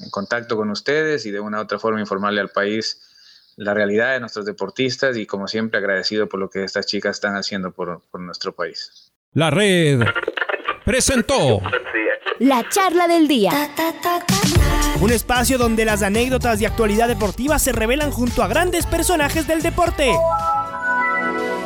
contacto 0.09 0.57
con 0.57 0.71
ustedes 0.71 1.27
y 1.27 1.31
de 1.31 1.39
una 1.39 1.59
u 1.59 1.61
otra 1.61 1.77
forma 1.77 1.99
informarle 1.99 2.41
al 2.41 2.49
país 2.49 2.99
la 3.57 3.73
realidad 3.73 4.13
de 4.13 4.19
nuestros 4.19 4.45
deportistas 4.45 5.17
y 5.17 5.25
como 5.25 5.47
siempre 5.47 5.79
agradecido 5.79 6.27
por 6.27 6.39
lo 6.39 6.49
que 6.49 6.63
estas 6.63 6.85
chicas 6.85 7.17
están 7.17 7.35
haciendo 7.35 7.71
por, 7.71 8.01
por 8.11 8.21
nuestro 8.21 8.53
país. 8.53 9.11
La 9.33 9.49
Red 9.49 10.01
presentó 10.85 11.61
la 12.39 12.67
charla 12.69 13.07
del 13.07 13.27
día. 13.27 13.51
Un 14.99 15.11
espacio 15.11 15.57
donde 15.57 15.85
las 15.85 16.01
anécdotas 16.01 16.59
de 16.59 16.65
actualidad 16.65 17.07
deportiva 17.07 17.59
se 17.59 17.71
revelan 17.71 18.11
junto 18.11 18.41
a 18.41 18.47
grandes 18.47 18.87
personajes 18.87 19.47
del 19.47 19.61
deporte. 19.61 20.11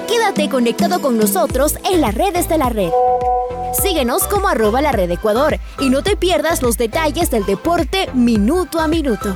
Quédate 0.08 0.50
conectado 0.50 1.02
con 1.02 1.18
nosotros 1.18 1.78
en 1.92 2.02
las 2.02 2.14
redes 2.14 2.50
de 2.50 2.58
la 2.58 2.70
red. 2.70 2.92
Síguenos 3.82 4.28
como 4.28 4.48
arroba 4.48 4.82
la 4.82 4.92
red 4.92 5.10
Ecuador 5.12 5.58
y 5.80 5.90
no 5.90 6.04
te 6.04 6.16
pierdas 6.16 6.62
los 6.62 6.78
detalles 6.78 7.32
del 7.32 7.46
deporte 7.46 8.10
minuto 8.14 8.80
a 8.80 8.88
minuto. 8.88 9.36